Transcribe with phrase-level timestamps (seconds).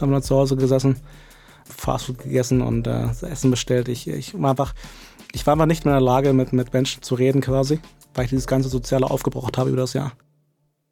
[0.00, 1.00] haben wir zu Hause gesessen,
[1.64, 3.88] Fastfood gegessen und äh, Essen bestellt.
[3.88, 4.74] Ich, ich war einfach,
[5.32, 7.80] ich war einfach nicht mehr in der Lage, mit, mit Menschen zu reden quasi,
[8.14, 10.12] weil ich dieses ganze Soziale aufgebraucht habe über das Jahr.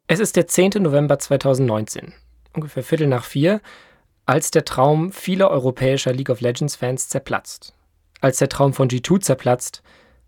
[0.07, 0.81] Es ist der 10.
[0.81, 2.13] November 2019,
[2.53, 3.61] ungefähr Viertel nach vier,
[4.25, 7.73] als der Traum vieler europäischer League of Legends-Fans zerplatzt.
[8.21, 9.83] Als der Traum von G2 zerplatzt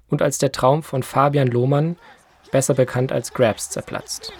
[0.10, 1.98] und als der Traum von Fabian Lohmann,
[2.52, 4.34] besser bekannt als Grabs, zerplatzt.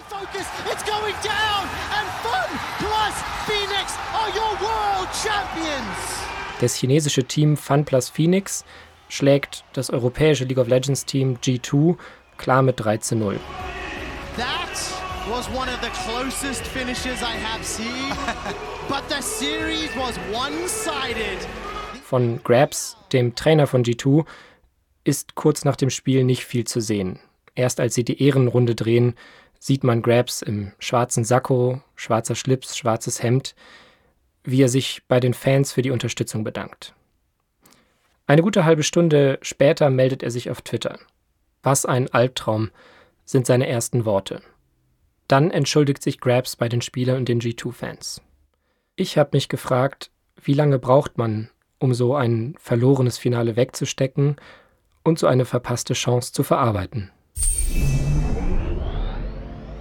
[6.60, 8.66] Das chinesische Team Fun Plus Phoenix
[9.08, 11.96] schlägt das europäische League of Legends Team G2
[12.36, 13.40] klar mit 3 zu 0.
[14.36, 14.46] That
[15.26, 18.10] was one of the closest finishes I have seen,
[18.88, 21.38] but the series was one-sided.
[22.04, 24.26] Von Grabs, dem Trainer von G2,
[25.04, 27.20] ist kurz nach dem Spiel nicht viel zu sehen.
[27.54, 29.14] Erst als sie die Ehrenrunde drehen,
[29.58, 33.54] sieht man Grabs im schwarzen Sakko, schwarzer Schlips, schwarzes Hemd,
[34.44, 36.94] wie er sich bei den Fans für die Unterstützung bedankt.
[38.26, 40.98] Eine gute halbe Stunde später meldet er sich auf Twitter.
[41.62, 42.70] Was ein Albtraum
[43.24, 44.40] sind seine ersten Worte.
[45.28, 48.22] Dann entschuldigt sich Grabs bei den Spielern und den G2-Fans.
[48.96, 50.10] Ich habe mich gefragt,
[50.42, 54.36] wie lange braucht man, um so ein verlorenes Finale wegzustecken
[55.02, 57.10] und so eine verpasste Chance zu verarbeiten.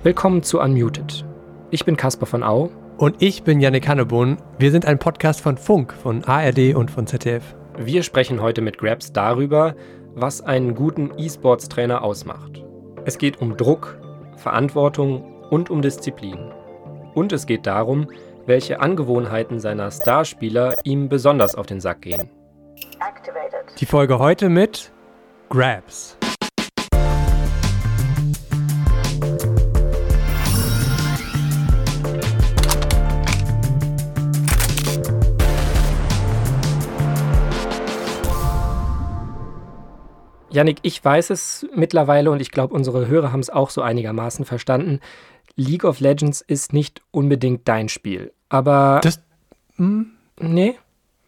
[0.04, 1.26] Willkommen zu Unmuted.
[1.72, 4.38] Ich bin Caspar von Au und ich bin Yannick Hannebohn.
[4.58, 7.56] Wir sind ein Podcast von Funk, von ARD und von ZDF.
[7.78, 9.74] Wir sprechen heute mit Grabs darüber,
[10.16, 12.64] was einen guten E-Sports-Trainer ausmacht.
[13.06, 13.98] Es geht um Druck,
[14.36, 16.52] Verantwortung und um Disziplin.
[17.14, 18.08] Und es geht darum,
[18.46, 22.30] welche Angewohnheiten seiner Starspieler ihm besonders auf den Sack gehen.
[23.80, 24.92] Die Folge heute mit
[25.48, 26.19] Grabs.
[40.52, 44.46] Yannick, ich weiß es mittlerweile und ich glaube, unsere Hörer haben es auch so einigermaßen
[44.46, 45.00] verstanden.
[45.56, 48.32] League of Legends ist nicht unbedingt dein Spiel.
[48.50, 49.00] Aber.
[49.04, 49.22] Das.
[49.76, 50.12] Hm?
[50.40, 50.76] Nee?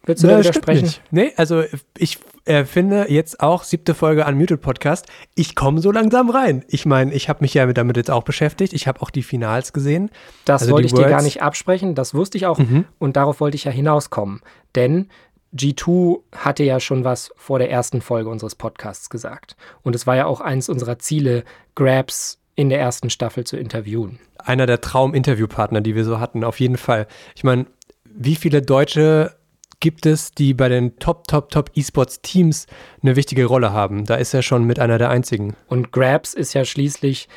[0.04, 0.84] Willst du da widersprechen?
[0.84, 1.02] Nicht.
[1.12, 1.62] Nee, also
[1.96, 5.06] ich äh, finde jetzt auch siebte Folge Unmuted Podcast.
[5.36, 6.64] Ich komme so langsam rein.
[6.66, 8.72] Ich meine, ich habe mich ja damit jetzt auch beschäftigt.
[8.72, 10.10] Ich habe auch die Finals gesehen.
[10.44, 11.06] Das also wollte ich Worlds.
[11.06, 11.94] dir gar nicht absprechen.
[11.94, 12.58] Das wusste ich auch.
[12.58, 12.84] Mhm.
[12.98, 14.40] Und darauf wollte ich ja hinauskommen.
[14.74, 15.08] Denn
[15.54, 19.56] G2 hatte ja schon was vor der ersten Folge unseres Podcasts gesagt.
[19.82, 24.18] Und es war ja auch eines unserer Ziele, Grabs in der ersten Staffel zu interviewen.
[24.38, 27.06] Einer der Traum-Interviewpartner, die wir so hatten, auf jeden Fall.
[27.34, 27.66] Ich meine,
[28.04, 29.34] wie viele Deutsche
[29.80, 32.66] gibt es, die bei den Top, Top, Top E-Sports-Teams
[33.02, 34.04] eine wichtige Rolle haben?
[34.04, 35.56] Da ist er schon mit einer der einzigen.
[35.68, 37.28] Und Grabs ist ja schließlich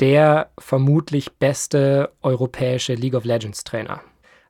[0.00, 4.02] der vermutlich beste europäische League of Legends Trainer.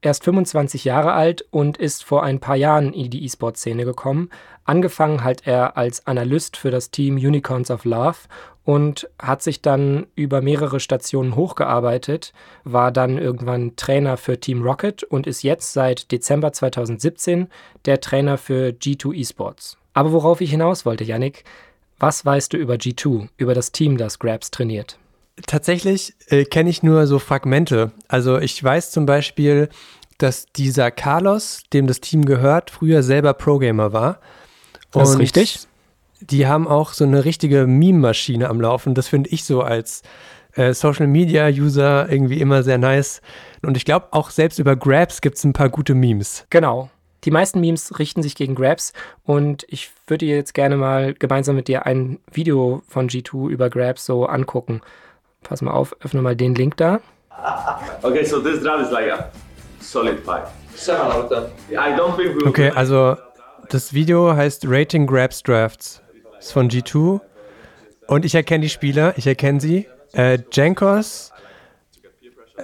[0.07, 4.31] Er ist 25 Jahre alt und ist vor ein paar Jahren in die E-Sport-Szene gekommen.
[4.65, 8.19] Angefangen hat er als Analyst für das Team Unicorns of Love
[8.65, 15.03] und hat sich dann über mehrere Stationen hochgearbeitet, war dann irgendwann Trainer für Team Rocket
[15.03, 17.49] und ist jetzt seit Dezember 2017
[17.85, 19.77] der Trainer für G2 Esports.
[19.93, 21.43] Aber worauf ich hinaus wollte, Yannick,
[21.99, 24.99] was weißt du über G2, über das Team, das Grabs trainiert?
[25.47, 27.93] Tatsächlich äh, kenne ich nur so Fragmente.
[28.09, 29.69] Also ich weiß zum Beispiel,
[30.19, 34.21] dass dieser Carlos, dem das Team gehört, früher selber Pro-Gamer war.
[34.93, 35.59] Das ist richtig.
[36.21, 38.95] Die haben auch so eine richtige Meme-Maschine am Laufen.
[38.95, 40.03] Das finde ich so als
[40.55, 43.21] äh, Social-Media-User irgendwie immer sehr nice.
[43.63, 46.47] Und ich glaube, auch selbst über Grabs gibt es ein paar gute Memes.
[46.49, 46.89] Genau.
[47.25, 48.93] Die meisten Memes richten sich gegen Grabs
[49.25, 54.07] und ich würde jetzt gerne mal gemeinsam mit dir ein Video von G2 über Grabs
[54.07, 54.81] so angucken.
[55.49, 57.01] Pass mal auf, öffne mal den Link da.
[58.03, 59.31] Okay, so this drum is like a
[59.81, 60.49] solid pipe.
[62.47, 63.17] Okay, also
[63.71, 66.03] das Video heißt Rating Grabs Drafts.
[66.39, 67.21] Ist von G2.
[68.09, 69.89] Und ich erkenne die Spieler, ich erkenne sie.
[70.13, 71.33] Äh, Jankos,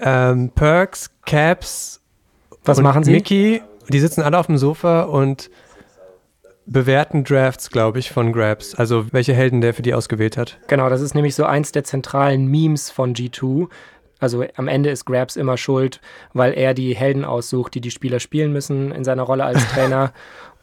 [0.01, 2.01] ähm, Perks, Caps.
[2.65, 3.13] Was machen sie?
[3.13, 5.51] Mickey, die sitzen alle auf dem Sofa und
[6.67, 8.75] bewerten Drafts, glaube ich, von Grabs.
[8.75, 10.59] Also welche Helden der für die ausgewählt hat.
[10.69, 13.69] Genau, das ist nämlich so eins der zentralen Memes von G2.
[14.19, 16.01] Also am Ende ist Grabs immer schuld,
[16.33, 20.13] weil er die Helden aussucht, die die Spieler spielen müssen in seiner Rolle als Trainer.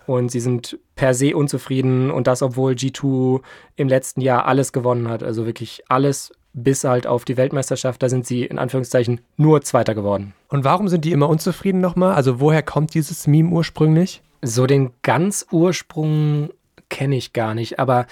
[0.07, 3.41] und sie sind per se unzufrieden und das, obwohl G2
[3.75, 5.23] im letzten Jahr alles gewonnen hat.
[5.23, 8.01] Also wirklich alles bis halt auf die Weltmeisterschaft.
[8.01, 10.33] Da sind sie in Anführungszeichen nur Zweiter geworden.
[10.47, 12.15] Und warum sind die immer unzufrieden nochmal?
[12.15, 14.21] Also woher kommt dieses Meme ursprünglich?
[14.41, 16.49] So den ganz Ursprung
[16.89, 18.07] kenne ich gar nicht, aber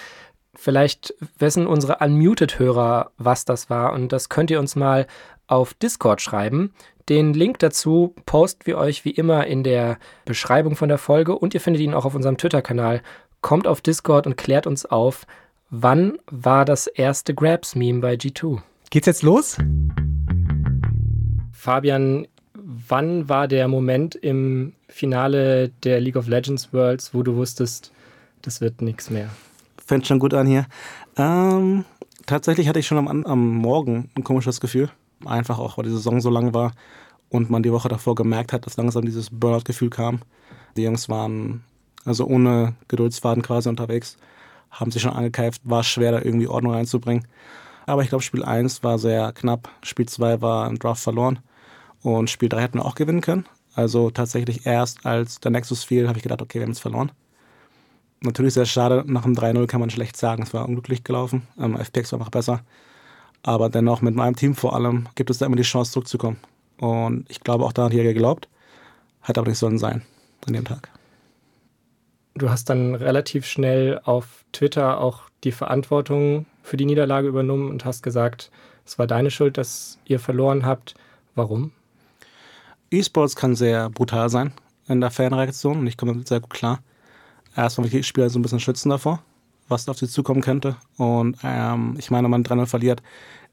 [0.56, 3.94] vielleicht wissen unsere Unmuted-Hörer, was das war.
[3.94, 5.08] Und das könnt ihr uns mal
[5.48, 6.74] auf Discord schreiben.
[7.10, 11.54] Den Link dazu posten wir euch wie immer in der Beschreibung von der Folge und
[11.54, 13.02] ihr findet ihn auch auf unserem Twitter-Kanal.
[13.40, 15.26] Kommt auf Discord und klärt uns auf,
[15.70, 18.60] wann war das erste Grabs-Meme bei G2?
[18.90, 19.58] Geht's jetzt los?
[21.54, 22.28] Fabian,
[22.68, 27.94] wann war der Moment im Finale der League of Legends Worlds, wo du wusstest,
[28.42, 29.30] das wird nichts mehr?
[29.86, 30.66] Fängt schon gut an hier.
[31.16, 31.86] Ähm,
[32.26, 34.90] tatsächlich hatte ich schon am, am Morgen ein komisches Gefühl.
[35.26, 36.74] Einfach auch, weil die Saison so lang war
[37.30, 40.20] und man die Woche davor gemerkt hat, dass langsam dieses Burnout-Gefühl kam.
[40.76, 41.64] Die Jungs waren
[42.04, 44.18] also ohne Geduldsfaden quasi unterwegs,
[44.72, 47.26] haben sich schon angekeift, war schwer da irgendwie Ordnung reinzubringen.
[47.86, 51.40] Aber ich glaube, Spiel 1 war sehr knapp, Spiel 2 war im Draft verloren
[52.16, 53.46] und Spiel 3 hätten wir auch gewinnen können.
[53.76, 57.12] Also tatsächlich erst als der Nexus fiel, habe ich gedacht, okay, wir haben es verloren.
[58.22, 61.44] Natürlich sehr schade, nach dem 3-0 kann man schlecht sagen, es war unglücklich gelaufen.
[61.60, 62.62] Ähm, FPX war einfach besser.
[63.44, 66.38] Aber dennoch mit meinem Team vor allem gibt es da immer die Chance zurückzukommen.
[66.80, 68.48] Und ich glaube auch daran hat Jäger geglaubt.
[69.22, 70.02] Hat aber nicht sollen sein
[70.48, 70.90] an dem Tag.
[72.36, 77.84] Du hast dann relativ schnell auf Twitter auch die Verantwortung für die Niederlage übernommen und
[77.84, 78.50] hast gesagt,
[78.86, 80.96] es war deine Schuld, dass ihr verloren habt.
[81.36, 81.74] Warum?
[82.92, 84.54] E-Sports kann sehr brutal sein
[84.88, 86.80] in der Fanreaktion und ich komme damit sehr gut klar.
[87.56, 89.22] Erstmal die Spieler so ein bisschen schützen davor,
[89.68, 90.78] was auf sie zukommen könnte.
[90.98, 93.02] Und ähm, ich meine, wenn man 3 verliert,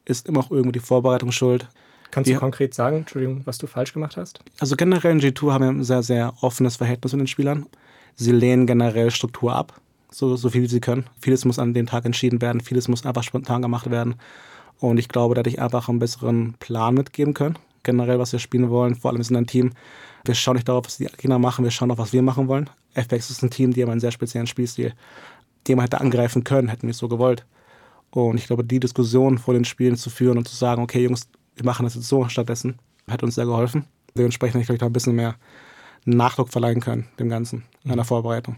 [0.05, 1.69] ist immer auch irgendwie die Vorbereitung schuld.
[2.11, 4.41] Kannst die, du konkret sagen, Entschuldigung, was du falsch gemacht hast?
[4.61, 7.67] Also generell in G2 haben wir ein sehr, sehr offenes Verhältnis mit den Spielern.
[8.15, 11.09] Sie lehnen generell Struktur ab, so, so viel wie sie können.
[11.19, 14.15] Vieles muss an dem Tag entschieden werden, vieles muss einfach spontan gemacht werden.
[14.79, 17.59] Und ich glaube, da hätte ich einfach einen besseren Plan mitgeben können.
[17.85, 19.73] Generell, was wir spielen wollen, vor allem ist in einem Team.
[20.25, 22.69] Wir schauen nicht darauf, was die Gegner machen, wir schauen auf, was wir machen wollen.
[22.95, 24.95] FX ist ein Team, die haben einen sehr speziellen Spielstil.
[25.69, 27.47] Den man hätte angreifen können, hätten wir es so gewollt.
[28.11, 31.29] Und ich glaube, die Diskussion vor den Spielen zu führen und zu sagen, okay, Jungs,
[31.57, 32.79] wir machen das jetzt so stattdessen,
[33.09, 33.85] hat uns sehr geholfen.
[34.17, 35.37] Dementsprechend hätte ich, glaube da ein bisschen mehr
[36.05, 38.57] Nachdruck verleihen können, dem Ganzen, in der Vorbereitung.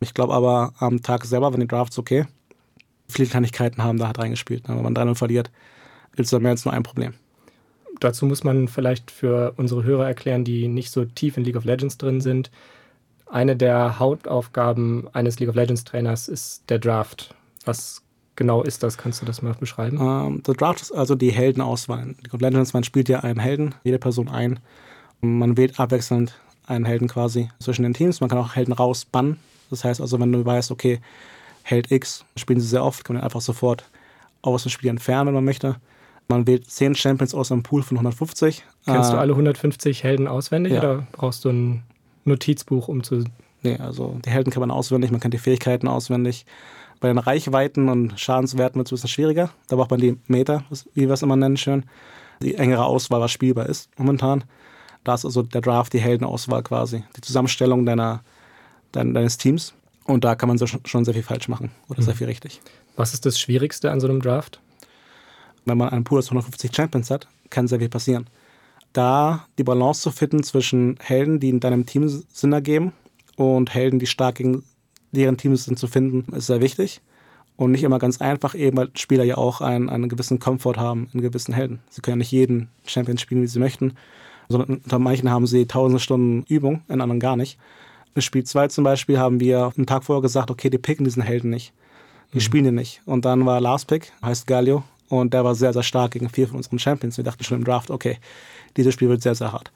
[0.00, 2.26] Ich glaube aber am Tag selber, wenn die Drafts okay,
[3.08, 4.68] viele Kleinigkeiten haben da hat reingespielt.
[4.68, 5.50] Wenn man 3-0 verliert,
[6.16, 7.14] ist da mehr als nur ein Problem.
[8.00, 11.64] Dazu muss man vielleicht für unsere Hörer erklären, die nicht so tief in League of
[11.64, 12.50] Legends drin sind.
[13.26, 17.34] Eine der Hauptaufgaben eines League of Legends Trainers ist der Draft.
[17.64, 18.02] Was
[18.36, 18.96] genau ist das?
[18.96, 19.98] Kannst du das mal beschreiben?
[20.00, 22.14] Ähm, der Draft ist also die Heldenauswahl.
[22.22, 24.60] League of Legends, man spielt ja einen Helden, jede Person ein.
[25.20, 28.20] Man wählt abwechselnd einen Helden quasi zwischen den Teams.
[28.20, 29.38] Man kann auch Helden rausbannen.
[29.70, 31.00] Das heißt also, wenn du weißt, okay,
[31.62, 33.84] Held X spielen sie sehr oft, kann man einfach sofort
[34.40, 35.76] aus dem Spiel entfernen, wenn man möchte.
[36.28, 38.64] Man wählt 10 Champions aus einem Pool von 150.
[38.84, 40.78] Kennst äh, du alle 150 Helden auswendig ja.
[40.80, 41.82] oder brauchst du ein
[42.24, 43.24] Notizbuch, um zu.
[43.62, 46.46] Nee, also die Helden kann man auswendig, man kennt die Fähigkeiten auswendig.
[47.00, 49.50] Bei den Reichweiten und Schadenswerten wird es ein bisschen schwieriger.
[49.68, 50.64] Da braucht man die Meter,
[50.94, 51.84] wie wir es immer nennen, schön.
[52.42, 54.44] Die engere Auswahl, was spielbar ist momentan.
[55.04, 58.22] Da ist also der Draft die Heldenauswahl quasi, die Zusammenstellung deiner,
[58.92, 59.74] dein, deines Teams.
[60.04, 62.04] Und da kann man so schon sehr viel falsch machen oder mhm.
[62.04, 62.60] sehr viel richtig.
[62.96, 64.60] Was ist das Schwierigste an so einem Draft?
[65.68, 68.26] Wenn man einen Pool aus 150 Champions hat, kann sehr viel passieren.
[68.92, 72.92] Da die Balance zu finden zwischen Helden, die in deinem Team Sinn ergeben,
[73.36, 74.64] und Helden, die stark gegen
[75.12, 77.00] deren Teams sind, zu finden, ist sehr wichtig.
[77.56, 81.08] Und nicht immer ganz einfach, eben weil Spieler ja auch einen, einen gewissen Komfort haben
[81.12, 81.80] in gewissen Helden.
[81.88, 83.94] Sie können ja nicht jeden Champion spielen, wie sie möchten
[84.48, 87.58] sondern unter manchen haben sie tausende Stunden Übung, in anderen gar nicht.
[88.14, 91.22] In Spiel 2 zum Beispiel haben wir einen Tag vorher gesagt, okay, die picken diesen
[91.22, 91.72] Helden nicht.
[92.32, 92.42] Die mhm.
[92.42, 93.02] spielen den nicht.
[93.04, 96.48] Und dann war Last Pick, heißt Galio, und der war sehr, sehr stark gegen vier
[96.48, 97.16] von unseren Champions.
[97.16, 98.18] Wir dachten schon im Draft, okay,
[98.76, 99.70] dieses Spiel wird sehr, sehr hart.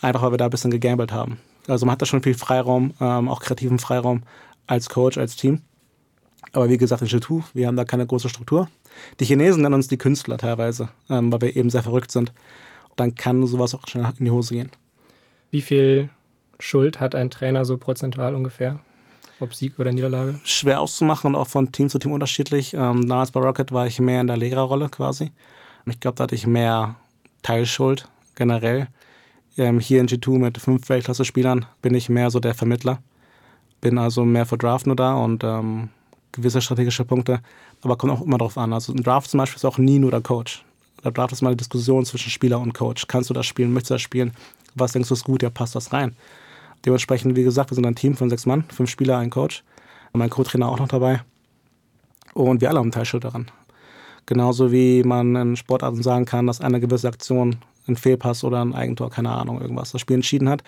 [0.00, 1.38] Einfach weil wir da ein bisschen gegambelt haben.
[1.66, 4.22] Also man hat da schon viel Freiraum, ähm, auch kreativen Freiraum
[4.66, 5.62] als Coach, als Team.
[6.52, 8.68] Aber wie gesagt, in G2, wir haben da keine große Struktur.
[9.20, 12.32] Die Chinesen nennen uns die Künstler teilweise, ähm, weil wir eben sehr verrückt sind
[12.98, 14.70] dann kann sowas auch schnell in die Hose gehen.
[15.50, 16.10] Wie viel
[16.58, 18.80] Schuld hat ein Trainer so prozentual ungefähr?
[19.40, 20.40] Ob Sieg oder Niederlage?
[20.44, 22.74] Schwer auszumachen und auch von Team zu Team unterschiedlich.
[22.74, 25.30] Ähm, damals bei Rocket war ich mehr in der Lehrerrolle quasi.
[25.86, 26.96] Ich glaube, da hatte ich mehr
[27.42, 28.88] Teilschuld generell.
[29.56, 33.00] Ähm, hier in G2 mit fünf Weltklasse-Spielern bin ich mehr so der Vermittler.
[33.80, 35.88] Bin also mehr für Draft nur da und ähm,
[36.32, 37.40] gewisse strategische Punkte.
[37.82, 38.72] Aber kommt auch immer darauf an.
[38.72, 40.64] Also ein Draft zum Beispiel ist auch nie nur der Coach
[41.02, 43.06] da braucht es mal eine Diskussion zwischen Spieler und Coach.
[43.06, 43.72] Kannst du das spielen?
[43.72, 44.32] Möchtest du das spielen?
[44.74, 45.42] Was denkst du ist gut?
[45.42, 46.16] Ja, passt das rein?
[46.84, 49.64] Dementsprechend, wie gesagt, wir sind ein Team von sechs Mann, fünf Spieler, ein Coach,
[50.12, 51.22] mein Co-Trainer auch noch dabei.
[52.34, 53.50] Und wir alle haben Teilschuld daran.
[54.26, 57.56] Genauso wie man in Sportarten sagen kann, dass eine gewisse Aktion
[57.88, 60.62] ein Fehlpass oder ein Eigentor, keine Ahnung, irgendwas das Spiel entschieden hat.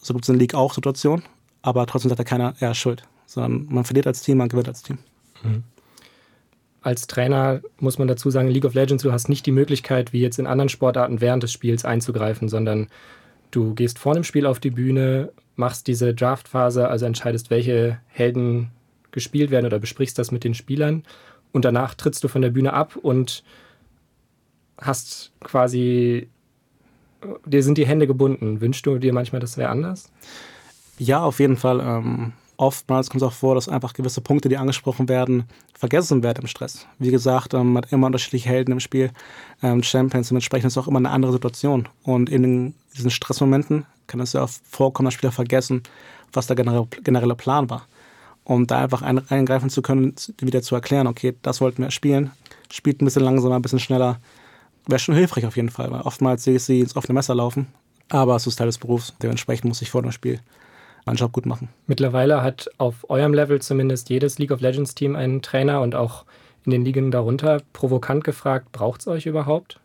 [0.00, 1.24] So gibt es in League auch Situationen,
[1.62, 3.02] aber trotzdem sagt ja keiner, er ist schuld.
[3.26, 4.98] Sondern man verliert als Team, man gewinnt als Team.
[5.42, 5.64] Mhm.
[6.82, 10.20] als Trainer muss man dazu sagen, League of Legends, du hast nicht die Möglichkeit, wie
[10.20, 12.88] jetzt in anderen Sportarten während des Spiels einzugreifen, sondern
[13.50, 18.70] du gehst vor dem Spiel auf die Bühne, machst diese Draftphase, also entscheidest, welche Helden
[19.10, 21.04] gespielt werden oder besprichst das mit den Spielern
[21.52, 23.42] und danach trittst du von der Bühne ab und
[24.78, 26.28] hast quasi,
[27.44, 28.60] dir sind die Hände gebunden.
[28.60, 30.10] Wünschst du dir manchmal, das wäre anders?
[30.98, 31.80] Ja, auf jeden Fall.
[31.80, 36.42] Ähm, oftmals kommt es auch vor, dass einfach gewisse Punkte, die angesprochen werden, vergessen werden
[36.42, 36.86] im Stress.
[36.98, 39.10] Wie gesagt, ähm, man hat immer unterschiedliche Helden im Spiel,
[39.62, 41.88] ähm, Champions, dementsprechend ist es auch immer eine andere Situation.
[42.02, 45.82] Und in diesen Stressmomenten kann es ja auch vorkommen, dass Spieler vergessen,
[46.32, 47.86] was der generelle, Plan war.
[48.44, 52.30] Und da einfach ein, eingreifen zu können, wieder zu erklären, okay, das wollten wir spielen,
[52.70, 54.20] spielt ein bisschen langsamer, ein bisschen schneller,
[54.86, 57.68] wäre schon hilfreich auf jeden Fall, weil oftmals sehe ich sie ins offene Messer laufen,
[58.08, 60.40] aber es ist Teil des Berufs, dementsprechend muss ich vor dem Spiel
[61.10, 61.68] meinen Job gut machen.
[61.86, 66.24] Mittlerweile hat auf eurem Level zumindest jedes League of Legends Team einen Trainer und auch
[66.64, 69.80] in den Ligen darunter provokant gefragt, braucht es euch überhaupt?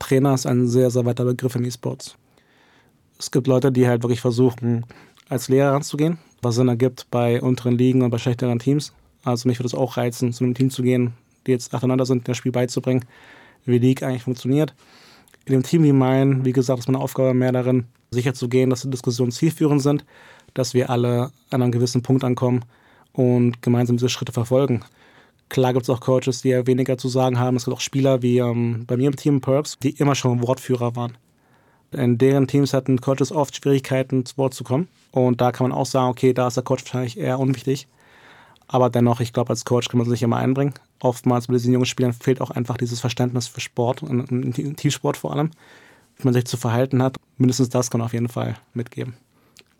[0.00, 2.16] Trainer ist ein sehr, sehr weiter Begriff im E-Sports.
[3.18, 4.84] Es gibt Leute, die halt wirklich versuchen,
[5.28, 8.92] als Lehrer ranzugehen, was Sinn ergibt bei unteren Ligen und bei schlechteren Teams.
[9.24, 11.12] Also mich würde es auch reizen, zu einem Team zu gehen,
[11.46, 13.04] die jetzt nacheinander sind, das Spiel beizubringen,
[13.64, 14.74] wie League eigentlich funktioniert.
[15.46, 18.68] In dem Team wie mein, wie gesagt, ist meine Aufgabe mehr darin, sicher zu gehen,
[18.68, 20.04] dass die Diskussionen zielführend sind,
[20.54, 22.64] dass wir alle an einem gewissen Punkt ankommen
[23.12, 24.84] und gemeinsam diese Schritte verfolgen.
[25.48, 27.56] Klar gibt es auch Coaches, die ja weniger zu sagen haben.
[27.56, 30.96] Es gibt auch Spieler wie ähm, bei mir im Team Perks, die immer schon Wortführer
[30.96, 31.16] waren.
[31.92, 34.88] In deren Teams hatten Coaches oft Schwierigkeiten, zu Wort zu kommen.
[35.12, 37.86] Und da kann man auch sagen, okay, da ist der Coach wahrscheinlich eher unwichtig.
[38.66, 40.74] Aber dennoch, ich glaube, als Coach kann man sich immer einbringen.
[41.00, 45.32] Oftmals bei diesen jungen Spielern fehlt auch einfach dieses Verständnis für Sport, und Teamsport vor
[45.32, 45.50] allem,
[46.16, 47.16] wie man sich zu verhalten hat.
[47.36, 49.14] Mindestens das kann man auf jeden Fall mitgeben.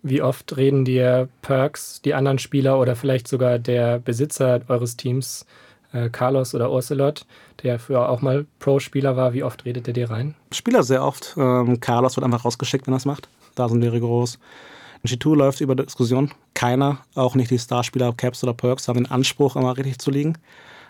[0.03, 5.47] Wie oft reden dir Perks, die anderen Spieler oder vielleicht sogar der Besitzer eures Teams,
[5.93, 7.27] äh, Carlos oder Ursulot,
[7.63, 10.35] der früher auch mal Pro-Spieler war, wie oft redet er dir rein?
[10.53, 11.35] Spieler sehr oft.
[11.37, 13.29] Ähm, Carlos wird einfach rausgeschickt, wenn er es macht.
[13.55, 14.39] Da sind wir rigoros.
[15.05, 16.31] G2 läuft über Diskussion.
[16.55, 20.37] Keiner, auch nicht die Starspieler, Caps oder Perks, haben den Anspruch, immer richtig zu liegen.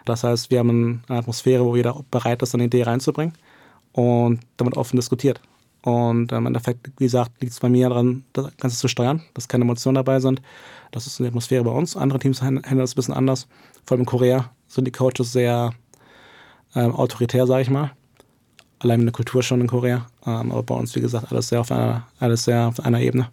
[0.07, 3.35] Das heißt, wir haben eine Atmosphäre, wo jeder bereit ist, eine Idee reinzubringen
[3.93, 5.41] und damit offen diskutiert.
[5.83, 9.23] Und ähm, im Endeffekt, wie gesagt, liegt es bei mir daran, das Ganze zu steuern,
[9.35, 10.41] dass keine Emotionen dabei sind.
[10.91, 11.97] Das ist eine Atmosphäre bei uns.
[11.97, 13.47] Andere Teams handeln das ein bisschen anders.
[13.85, 15.73] Vor allem in Korea sind die Coaches sehr
[16.75, 17.93] ähm, autoritär, sage ich mal.
[18.79, 20.07] Allein in der Kultur schon in Korea.
[20.27, 23.29] Ähm, aber bei uns, wie gesagt, alles sehr auf einer, alles sehr auf einer Ebene.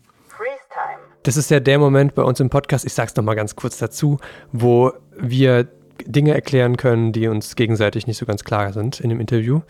[1.24, 4.20] Das ist ja der Moment bei uns im Podcast, ich sag's nochmal ganz kurz dazu,
[4.51, 5.70] wo wir
[6.06, 9.62] Dinge erklären können, die uns gegenseitig nicht so ganz klar sind in dem Interview.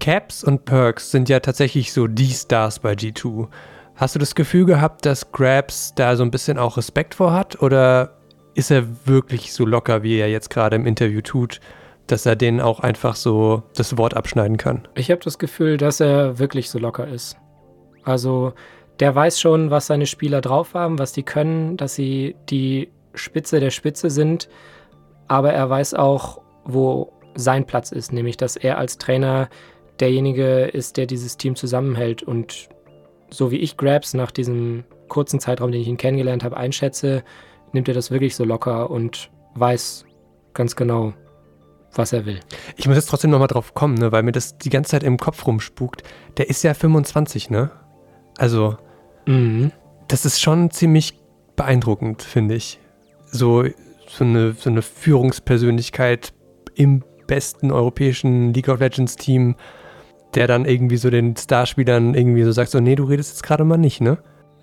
[0.00, 3.48] Caps und Perks sind ja tatsächlich so die Stars bei G2.
[3.96, 7.60] Hast du das Gefühl gehabt, dass Grabs da so ein bisschen auch Respekt vor hat?
[7.62, 8.16] Oder
[8.54, 11.60] ist er wirklich so locker, wie er jetzt gerade im Interview tut,
[12.06, 14.86] dass er denen auch einfach so das Wort abschneiden kann?
[14.94, 17.36] Ich habe das Gefühl, dass er wirklich so locker ist.
[18.04, 18.52] Also
[19.00, 23.60] der weiß schon, was seine Spieler drauf haben, was die können, dass sie die Spitze
[23.60, 24.48] der Spitze sind.
[25.28, 29.48] Aber er weiß auch, wo sein Platz ist, nämlich dass er als Trainer
[30.00, 32.22] derjenige ist, der dieses Team zusammenhält.
[32.22, 32.68] Und
[33.30, 37.22] so wie ich Grabs nach diesem kurzen Zeitraum, den ich ihn kennengelernt habe, einschätze,
[37.72, 40.04] nimmt er das wirklich so locker und weiß
[40.54, 41.14] ganz genau,
[41.94, 42.40] was er will.
[42.76, 45.16] Ich muss jetzt trotzdem nochmal drauf kommen, ne, weil mir das die ganze Zeit im
[45.16, 46.02] Kopf rumspukt.
[46.36, 47.70] Der ist ja 25, ne?
[48.36, 48.76] Also,
[49.26, 49.72] mhm.
[50.06, 51.18] das ist schon ziemlich
[51.56, 52.78] beeindruckend, finde ich.
[53.26, 53.64] So,
[54.08, 56.32] so, eine, so eine Führungspersönlichkeit
[56.74, 59.56] im besten europäischen League of Legends Team
[60.34, 63.64] der dann irgendwie so den Starspielern irgendwie so sagt, so, nee, du redest jetzt gerade
[63.64, 64.18] mal nicht, ne?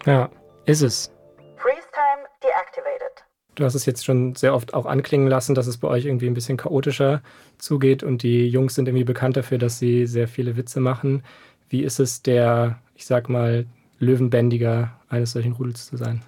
[0.05, 0.29] Ja,
[0.65, 1.11] ist es.
[1.57, 3.23] Freeze time deactivated.
[3.55, 6.27] Du hast es jetzt schon sehr oft auch anklingen lassen, dass es bei euch irgendwie
[6.27, 7.21] ein bisschen chaotischer
[7.57, 11.23] zugeht und die Jungs sind irgendwie bekannt dafür, dass sie sehr viele Witze machen.
[11.69, 13.65] Wie ist es, der, ich sag mal,
[13.97, 16.21] Löwenbändiger eines solchen Rudels zu sein?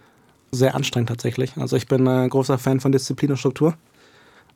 [0.51, 1.57] Sehr anstrengend tatsächlich.
[1.57, 3.75] Also ich bin ein großer Fan von Disziplin und Struktur.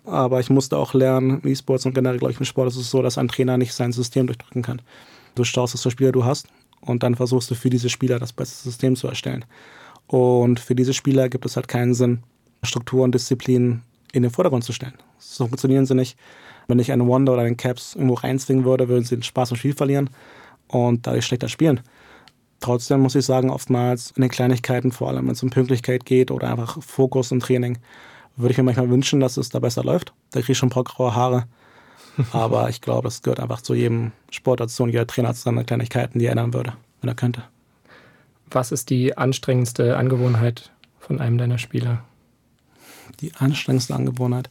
[0.03, 3.01] Aber ich musste auch lernen, E-Sports und generell, glaube ich, im Sport ist es so,
[3.01, 4.81] dass ein Trainer nicht sein System durchdrücken kann.
[5.35, 6.47] Du schaust, was für Spieler du hast
[6.81, 9.45] und dann versuchst du für diese Spieler das beste System zu erstellen.
[10.07, 12.23] Und für diese Spieler gibt es halt keinen Sinn,
[12.63, 13.81] Struktur und Disziplin
[14.11, 14.95] in den Vordergrund zu stellen.
[15.19, 16.17] So funktionieren sie nicht.
[16.67, 19.57] Wenn ich einen Wonder oder einen Caps irgendwo reinzwingen würde, würden sie den Spaß am
[19.57, 20.09] Spiel verlieren
[20.67, 21.81] und dadurch schlechter spielen.
[22.61, 26.29] Trotzdem muss ich sagen, oftmals in den Kleinigkeiten, vor allem wenn es um Pünktlichkeit geht
[26.31, 27.79] oder einfach Fokus im Training,
[28.37, 30.13] würde ich mir manchmal wünschen, dass es da besser läuft.
[30.29, 31.45] Da kriege ich schon ein paar graue Haare.
[32.31, 35.65] Aber ich glaube, es gehört einfach zu jedem Sport dazu und jeder Trainer hat seine
[35.65, 37.43] Kleinigkeiten, die er ändern würde, wenn er könnte.
[38.49, 42.03] Was ist die anstrengendste Angewohnheit von einem deiner Spieler?
[43.21, 44.49] Die anstrengendste Angewohnheit?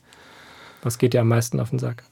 [0.83, 2.02] Was geht dir am meisten auf den Sack?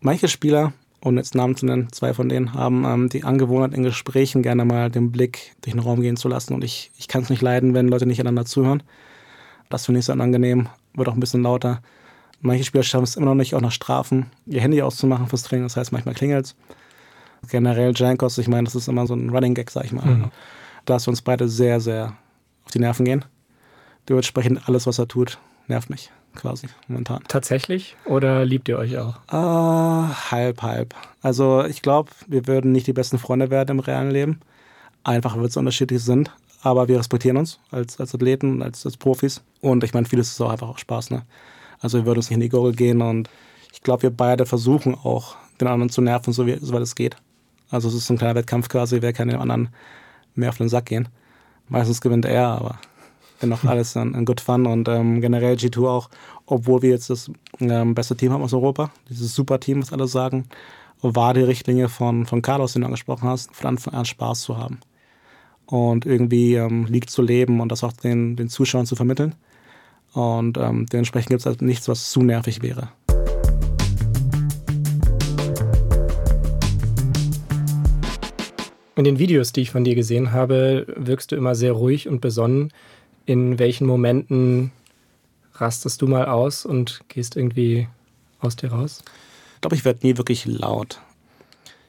[0.00, 3.82] Manche Spieler, ohne jetzt Namen zu nennen, zwei von denen haben ähm, die Angewohnheit in
[3.82, 6.54] Gesprächen gerne mal den Blick durch den Raum gehen zu lassen.
[6.54, 8.82] Und ich, ich kann es nicht leiden, wenn Leute nicht einander zuhören.
[9.68, 11.80] Das finde ich sehr unangenehm, wird auch ein bisschen lauter.
[12.40, 15.64] Manche Spieler schaffen es immer noch nicht, auch nach Strafen, ihr Handy auszumachen fürs Training.
[15.64, 16.56] Das heißt, manchmal klingelt es.
[17.50, 20.06] Generell Jankos, ich meine, das ist immer so ein Running Gag, sag ich mal.
[20.06, 20.30] Mhm.
[20.86, 22.16] Dass wir uns beide sehr, sehr
[22.64, 23.24] auf die Nerven gehen.
[24.08, 27.22] Dementsprechend alles, was er tut, nervt mich quasi momentan.
[27.28, 27.96] Tatsächlich?
[28.04, 29.16] Oder liebt ihr euch auch?
[29.32, 30.94] Uh, halb, halb.
[31.22, 34.40] Also ich glaube, wir würden nicht die besten Freunde werden im realen Leben.
[35.04, 36.30] Einfach, weil wir so unterschiedlich sind.
[36.62, 39.42] Aber wir respektieren uns als, als Athleten, als, als Profis.
[39.60, 41.10] Und ich meine, vieles ist auch einfach auch Spaß.
[41.10, 41.22] Ne?
[41.80, 43.02] Also wir würden uns nicht in die Gurgel gehen.
[43.02, 43.28] Und
[43.72, 47.16] ich glaube, wir beide versuchen auch, den anderen zu nerven, so wie, soweit es geht.
[47.70, 49.68] Also es ist so ein kleiner Wettkampf quasi, wer kann dem anderen
[50.34, 51.08] mehr auf den Sack gehen.
[51.68, 52.78] Meistens gewinnt er, aber
[53.44, 56.10] dennoch alles ein, ein Good Fun und ähm, generell G2 auch,
[56.46, 60.06] obwohl wir jetzt das ähm, beste Team haben aus Europa, dieses super Team, was alle
[60.06, 60.44] sagen,
[61.02, 64.56] war die Richtlinie von, von Carlos, den du angesprochen hast, von Anfang an Spaß zu
[64.56, 64.80] haben.
[65.66, 69.34] Und irgendwie ähm, League zu leben und das auch den, den Zuschauern zu vermitteln.
[70.12, 72.88] Und ähm, dementsprechend gibt es halt nichts, was zu nervig wäre.
[78.96, 82.20] In den Videos, die ich von dir gesehen habe, wirkst du immer sehr ruhig und
[82.20, 82.72] besonnen.
[83.26, 84.72] In welchen Momenten
[85.54, 87.88] rastest du mal aus und gehst irgendwie
[88.40, 89.02] aus dir raus?
[89.54, 91.00] Ich glaube, ich werde nie wirklich laut.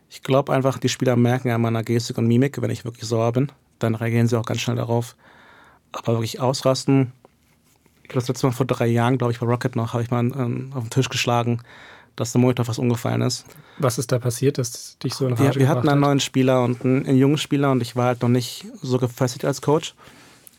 [0.09, 3.33] Ich glaube einfach, die Spieler merken an meiner Gestik und Mimik, wenn ich wirklich sauer
[3.33, 3.51] bin.
[3.79, 5.15] Dann reagieren sie auch ganz schnell darauf.
[5.91, 7.11] Aber wirklich ausrasten.
[8.03, 10.11] Ich glaube, das letzte Mal vor drei Jahren, glaube ich, bei Rocket noch, habe ich
[10.11, 11.61] mal ähm, auf den Tisch geschlagen,
[12.15, 13.45] dass der Monitor fast umgefallen ist.
[13.77, 16.85] Was ist da passiert, dass dich so in Wir, wir hatten einen neuen Spieler und
[16.85, 19.95] einen, einen, jungen Spieler und ich war halt noch nicht so gefestigt als Coach.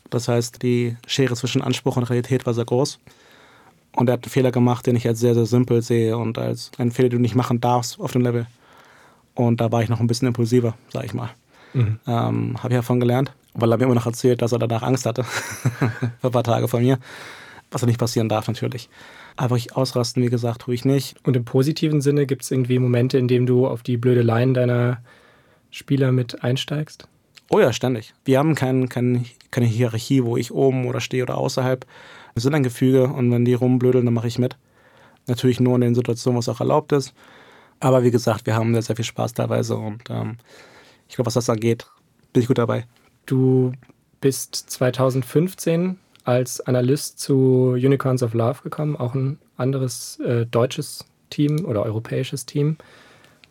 [0.09, 2.99] Das heißt, die Schere zwischen Anspruch und Realität war sehr groß.
[3.95, 6.71] Und er hat einen Fehler gemacht, den ich als sehr, sehr simpel sehe und als
[6.77, 8.45] einen Fehler, den du nicht machen darfst auf dem Level.
[9.33, 11.31] Und da war ich noch ein bisschen impulsiver, sag ich mal.
[11.73, 11.99] Mhm.
[12.07, 15.05] Ähm, Habe ich davon gelernt, weil er mir immer noch erzählt, dass er danach Angst
[15.05, 15.23] hatte.
[16.21, 16.99] Für ein paar Tage von mir.
[17.71, 18.89] Was nicht passieren darf, natürlich.
[19.35, 21.17] Aber ich ausrasten, wie gesagt, tue ich nicht.
[21.23, 24.53] Und im positiven Sinne gibt es irgendwie Momente, in denen du auf die blöde Line
[24.53, 25.01] deiner
[25.69, 27.07] Spieler mit einsteigst?
[27.49, 28.13] Oh ja, ständig.
[28.25, 31.85] Wir haben kein, kein, keine Hierarchie, wo ich oben oder stehe oder außerhalb.
[32.33, 34.57] Wir sind ein Gefüge und wenn die rumblödeln, dann mache ich mit.
[35.27, 37.13] Natürlich nur in den Situationen, wo es auch erlaubt ist.
[37.79, 40.37] Aber wie gesagt, wir haben sehr, sehr viel Spaß teilweise und ähm,
[41.07, 41.87] ich glaube, was das angeht,
[42.33, 42.85] bin ich gut dabei.
[43.25, 43.71] Du
[44.21, 51.65] bist 2015 als Analyst zu Unicorns of Love gekommen, auch ein anderes äh, deutsches Team
[51.65, 52.77] oder europäisches Team.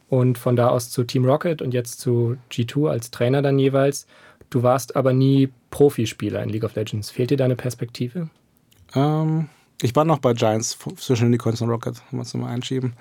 [0.08, 4.06] Und von da aus zu Team Rocket und jetzt zu G2 als Trainer dann jeweils.
[4.50, 7.10] Du warst aber nie Profispieler in League of Legends.
[7.10, 8.30] Fehlt dir deine Perspektive?
[8.94, 9.48] Ähm,
[9.82, 12.94] ich war noch bei Giants zwischen Unicorns und Rocket, wenn wir es mal einschieben.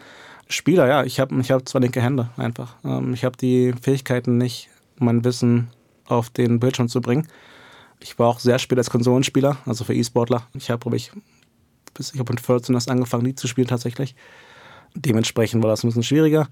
[0.48, 2.76] Spieler, ja, ich habe ich hab zwei linke Hände einfach.
[2.84, 5.70] Ähm, ich habe die Fähigkeiten nicht, mein Wissen
[6.06, 7.28] auf den Bildschirm zu bringen.
[8.00, 10.44] Ich war auch sehr spät als Konsolenspieler, also für E-Sportler.
[10.54, 11.12] Ich habe, glaube ich,
[11.94, 14.16] bis ich habe mit 14 erst angefangen, nie zu spielen tatsächlich.
[14.94, 16.48] Dementsprechend war das ein bisschen schwieriger,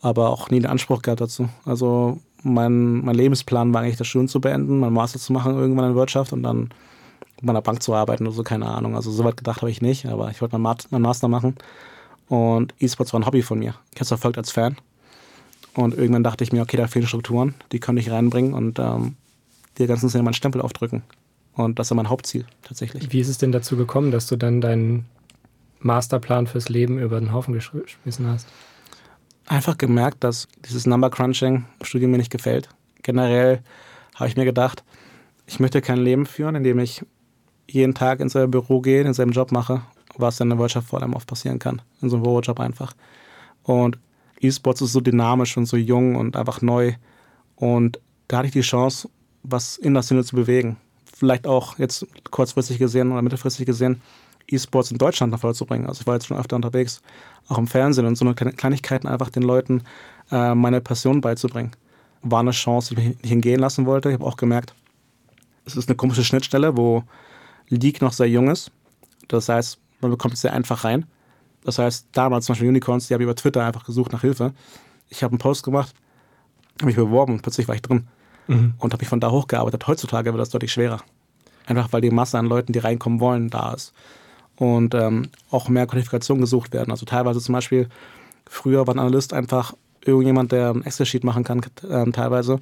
[0.00, 1.48] aber auch nie den Anspruch gehabt dazu.
[1.64, 5.90] Also mein, mein Lebensplan war eigentlich, das Studium zu beenden, mein Master zu machen irgendwann
[5.90, 6.70] in Wirtschaft und dann
[7.42, 8.94] bei einer Bank zu arbeiten oder so, keine Ahnung.
[8.96, 11.56] Also so weit gedacht habe ich nicht, aber ich wollte mein, Master machen.
[12.28, 13.74] Und E-Sports war ein Hobby von mir.
[13.92, 14.76] Ich habe es verfolgt als Fan.
[15.74, 18.54] Und irgendwann dachte ich mir, okay, da fehlen Strukturen, die könnte ich reinbringen.
[18.54, 19.16] Und ähm,
[19.78, 21.02] der ganzen Szene meinen Stempel aufdrücken.
[21.54, 23.12] Und das ist mein Hauptziel tatsächlich.
[23.12, 25.06] Wie ist es denn dazu gekommen, dass du dann deinen
[25.80, 28.46] Masterplan fürs Leben über den Haufen geschmissen hast?
[29.46, 32.68] Einfach gemerkt, dass dieses Number Crunching Studium mir nicht gefällt.
[33.02, 33.62] Generell
[34.14, 34.82] habe ich mir gedacht,
[35.46, 37.04] ich möchte kein Leben führen, in dem ich
[37.68, 39.82] jeden Tag in sein Büro gehe, in seinem Job mache,
[40.16, 41.82] was in der Wirtschaft vor allem oft passieren kann.
[42.00, 42.94] In so einem Bürojob einfach.
[43.62, 43.98] Und
[44.40, 46.94] E-Sports ist so dynamisch und so jung und einfach neu.
[47.56, 49.08] Und da hatte ich die Chance,
[49.42, 50.76] was in der Szene zu bewegen.
[51.04, 54.00] Vielleicht auch jetzt kurzfristig gesehen oder mittelfristig gesehen,
[54.48, 55.86] E-Sports in Deutschland nach vorne zu bringen.
[55.86, 57.00] Also ich war jetzt schon öfter unterwegs,
[57.48, 59.82] auch im Fernsehen und so eine Kleinigkeiten einfach den Leuten
[60.30, 61.72] äh, meine Passion beizubringen.
[62.22, 64.08] War eine Chance, die ich nicht hingehen lassen wollte.
[64.08, 64.74] Ich habe auch gemerkt,
[65.64, 67.04] es ist eine komische Schnittstelle, wo
[67.68, 68.70] League noch sehr jung ist.
[69.28, 71.06] Das heißt, man bekommt es sehr einfach rein.
[71.64, 74.52] Das heißt, damals zum Beispiel Unicorns, die habe ich über Twitter einfach gesucht nach Hilfe.
[75.08, 75.94] Ich habe einen Post gemacht,
[76.78, 78.06] habe mich beworben und plötzlich war ich drin
[78.46, 78.74] mhm.
[78.78, 79.86] und habe mich von da hochgearbeitet.
[79.86, 81.00] Heutzutage wird das deutlich schwerer.
[81.66, 83.94] Einfach weil die Masse an Leuten, die reinkommen wollen, da ist.
[84.56, 86.90] Und ähm, auch mehr Qualifikation gesucht werden.
[86.90, 87.88] Also teilweise zum Beispiel,
[88.46, 92.60] früher war ein Analyst einfach irgendjemand, der ein Excel-Sheet machen kann, äh, teilweise.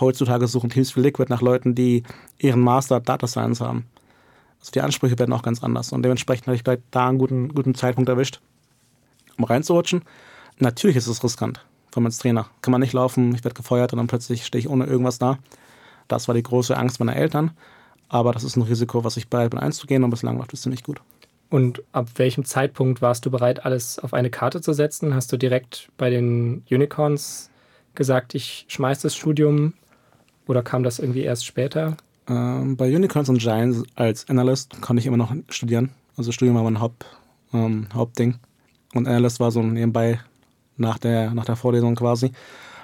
[0.00, 2.02] Heutzutage suchen Teams wie Liquid nach Leuten, die
[2.38, 3.86] ihren Master Data Science haben.
[4.58, 5.92] Also die Ansprüche werden auch ganz anders.
[5.92, 8.40] Und dementsprechend habe ich gleich da einen guten, guten Zeitpunkt erwischt,
[9.36, 10.02] um reinzurutschen.
[10.58, 12.46] Natürlich ist es riskant, von als Trainer.
[12.62, 15.38] Kann man nicht laufen, ich werde gefeuert und dann plötzlich stehe ich ohne irgendwas da.
[16.08, 17.50] Das war die große Angst meiner Eltern.
[18.12, 20.82] Aber das ist ein Risiko, was ich bereit bin einzugehen und bislang läuft es ziemlich
[20.82, 21.00] gut.
[21.48, 25.14] Und ab welchem Zeitpunkt warst du bereit, alles auf eine Karte zu setzen?
[25.14, 27.50] Hast du direkt bei den Unicorns
[27.94, 29.72] gesagt, ich schmeiß das Studium
[30.46, 31.96] oder kam das irgendwie erst später?
[32.28, 35.90] Ähm, bei Unicorns und Giants als Analyst konnte ich immer noch studieren.
[36.18, 37.06] Also Studium war mein Haupt,
[37.54, 38.34] ähm, Hauptding.
[38.92, 40.20] Und Analyst war so nebenbei
[40.76, 42.32] nach der, nach der Vorlesung quasi.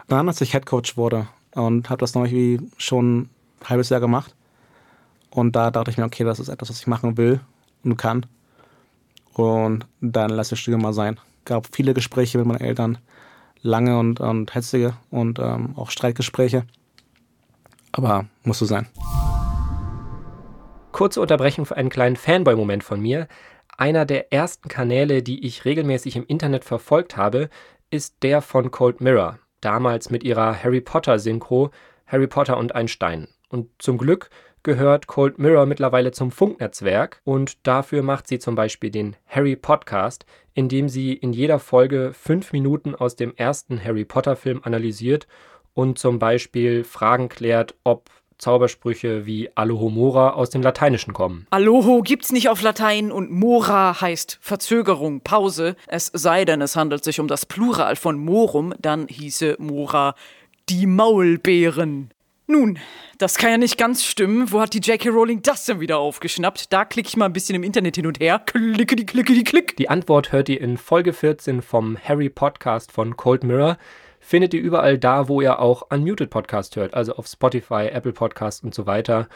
[0.06, 3.30] Dann, als ich Headcoach wurde und habe das noch irgendwie schon ein
[3.68, 4.34] halbes Jahr gemacht.
[5.30, 7.40] Und da dachte ich mir, okay, das ist etwas, was ich machen will
[7.84, 8.26] und kann.
[9.34, 11.20] Und dann lasse ich Studium mal sein.
[11.44, 12.98] Gab viele Gespräche mit meinen Eltern,
[13.62, 16.64] lange und, und hetzige und ähm, auch Streitgespräche.
[17.92, 18.86] Aber musste sein.
[20.92, 23.28] Kurze Unterbrechung für einen kleinen Fanboy-Moment von mir.
[23.76, 27.48] Einer der ersten Kanäle, die ich regelmäßig im Internet verfolgt habe,
[27.90, 31.70] ist der von Cold Mirror, damals mit ihrer Harry Potter-Synchro
[32.08, 33.28] Harry Potter und ein Stein.
[33.48, 34.30] Und zum Glück
[34.62, 40.26] gehört Cold Mirror mittlerweile zum Funknetzwerk und dafür macht sie zum Beispiel den Harry Podcast,
[40.54, 45.26] in dem sie in jeder Folge fünf Minuten aus dem ersten Harry Potter-Film analysiert
[45.74, 51.46] und zum Beispiel Fragen klärt, ob Zaubersprüche wie Alohomora aus dem Lateinischen kommen.
[51.50, 55.76] Aloho gibt's nicht auf Latein und Mora heißt Verzögerung, Pause.
[55.88, 60.14] Es sei denn, es handelt sich um das Plural von Morum, dann hieße Mora
[60.68, 62.10] die Maulbeeren.
[62.50, 62.78] Nun,
[63.18, 64.50] das kann ja nicht ganz stimmen.
[64.50, 65.10] Wo hat die J.K.
[65.10, 66.72] Rowling das denn wieder aufgeschnappt?
[66.72, 68.38] Da klicke ich mal ein bisschen im Internet hin und her.
[68.38, 69.76] Klicke die, klicke die, klick.
[69.76, 73.76] Die Antwort hört ihr in Folge 14 vom Harry Podcast von Cold Mirror.
[74.18, 78.64] Findet ihr überall da, wo ihr auch Unmuted Podcast hört, also auf Spotify, Apple Podcast
[78.64, 79.28] und so weiter.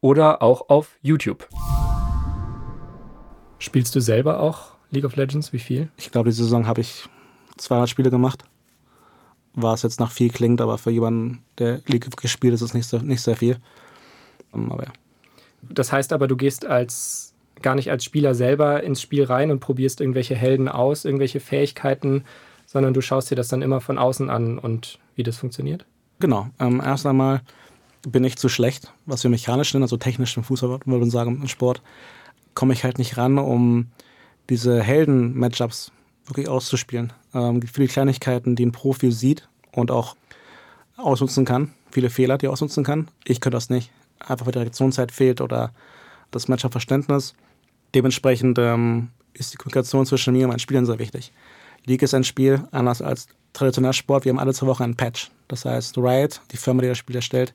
[0.00, 1.48] Oder auch auf YouTube.
[3.58, 5.52] Spielst du selber auch League of Legends?
[5.52, 5.88] Wie viel?
[5.96, 7.08] Ich glaube, die Saison habe ich
[7.56, 8.44] 200 Spiele gemacht
[9.54, 12.86] was jetzt nach viel klingt, aber für jemanden, der League gespielt ist, ist es nicht,
[12.86, 13.58] so, nicht sehr viel.
[14.54, 14.92] Ähm, aber ja.
[15.62, 19.60] Das heißt aber, du gehst als gar nicht als Spieler selber ins Spiel rein und
[19.60, 22.24] probierst irgendwelche Helden aus, irgendwelche Fähigkeiten,
[22.66, 25.84] sondern du schaust dir das dann immer von außen an und wie das funktioniert?
[26.20, 26.48] Genau.
[26.58, 27.42] Ähm, erst einmal
[28.08, 31.40] bin ich zu schlecht, was wir mechanisch nennen, also technisch im Fußball, würde man sagen,
[31.42, 31.82] im Sport,
[32.54, 33.88] komme ich halt nicht ran, um
[34.48, 35.92] diese Helden-Matchups
[36.26, 37.12] wirklich auszuspielen.
[37.34, 40.16] Ähm, viele Kleinigkeiten, die ein Profi sieht und auch
[40.96, 41.72] ausnutzen kann.
[41.90, 43.08] Viele Fehler, die er ausnutzen kann.
[43.24, 43.90] Ich könnte das nicht.
[44.18, 45.72] Einfach weil die Reaktionszeit fehlt oder
[46.30, 47.34] das Matchup-Verständnis.
[47.94, 51.32] Dementsprechend ähm, ist die Kommunikation zwischen mir und meinen Spielern sehr wichtig.
[51.86, 54.24] League ist ein Spiel, anders als traditioneller Sport.
[54.24, 55.30] Wir haben alle zwei Wochen einen Patch.
[55.48, 57.54] Das heißt, Riot, die Firma, die das Spiel erstellt,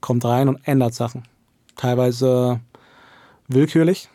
[0.00, 1.24] kommt rein und ändert Sachen.
[1.76, 2.60] Teilweise
[3.48, 4.08] willkürlich.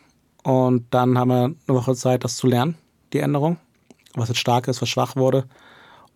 [0.43, 2.75] Und dann haben wir eine Woche Zeit, das zu lernen,
[3.11, 3.57] die Änderung
[4.15, 5.45] was jetzt stark ist, was schwach wurde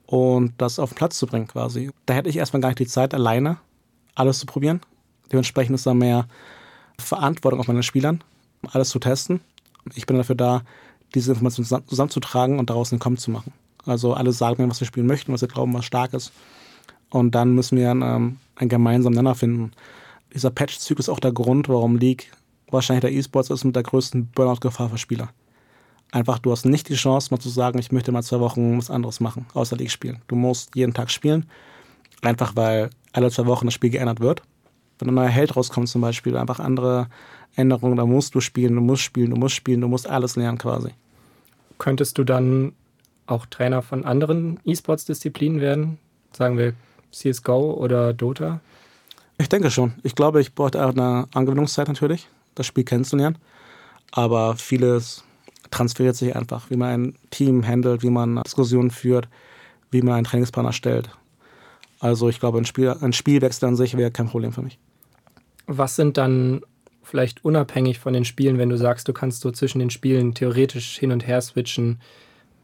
[0.06, 1.92] und das auf den Platz zu bringen quasi.
[2.06, 3.58] Da hätte ich erstmal gar nicht die Zeit, alleine
[4.16, 4.82] alles zu probieren.
[5.32, 6.28] Dementsprechend ist da mehr
[7.00, 8.24] Verantwortung auf meinen Spielern,
[8.72, 9.42] alles zu testen.
[9.96, 10.62] Ich bin dafür da,
[11.16, 13.54] diese Informationen zusammenzutragen und daraus einen Kommen zu machen.
[13.86, 16.32] Also alle sagen mir, was wir spielen möchten, was wir glauben, was stark ist.
[17.10, 19.72] Und dann müssen wir ähm, einen gemeinsamen Nenner finden.
[20.34, 22.32] Dieser Patch-Zyklus ist auch der Grund, warum League
[22.72, 25.30] wahrscheinlich der E-Sports ist mit der größten Burnout-Gefahr für Spieler.
[26.14, 28.92] Einfach, du hast nicht die Chance, mal zu sagen, ich möchte mal zwei Wochen was
[28.92, 30.22] anderes machen, außer League spielen.
[30.28, 31.48] Du musst jeden Tag spielen,
[32.22, 34.44] einfach weil alle zwei Wochen das Spiel geändert wird.
[35.00, 37.08] Wenn ein neuer Held rauskommt zum Beispiel, einfach andere
[37.56, 40.60] Änderungen, da musst du spielen, du musst spielen, du musst spielen, du musst alles lernen
[40.60, 40.92] quasi.
[41.80, 42.74] Könntest du dann
[43.26, 45.98] auch Trainer von anderen E-Sports-Disziplinen werden?
[46.32, 46.76] Sagen wir
[47.12, 48.60] CSGO oder Dota?
[49.40, 49.94] Ich denke schon.
[50.04, 53.40] Ich glaube, ich bräuchte auch eine Angewöhnungszeit natürlich, das Spiel kennenzulernen.
[54.12, 55.24] Aber vieles
[55.74, 59.28] transferiert sich einfach, wie man ein Team handelt, wie man Diskussionen führt,
[59.92, 61.10] wie man einen Trainingsplan erstellt.
[62.00, 64.78] Also ich glaube, ein, Spiel, ein Spielwechsel an sich wäre kein Problem für mich.
[65.66, 66.62] Was sind dann
[67.02, 70.98] vielleicht unabhängig von den Spielen, wenn du sagst, du kannst so zwischen den Spielen theoretisch
[70.98, 72.00] hin und her switchen,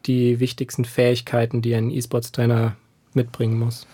[0.06, 2.76] die wichtigsten Fähigkeiten, die ein E-Sports-Trainer
[3.14, 3.86] mitbringen muss?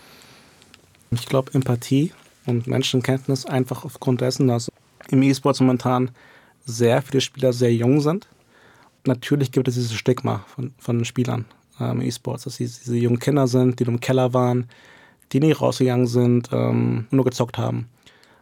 [1.11, 2.11] Ich glaube, Empathie
[2.45, 4.71] und Menschenkenntnis einfach aufgrund dessen, dass
[5.09, 6.11] im E-Sports momentan
[6.65, 8.27] sehr viele Spieler sehr jung sind
[9.07, 11.45] natürlich gibt es dieses Stigma von, von Spielern
[11.79, 14.67] ähm, E-Sports, dass sie diese jungen Kinder sind, die im Keller waren,
[15.31, 17.87] die nie rausgegangen sind, ähm, nur gezockt haben.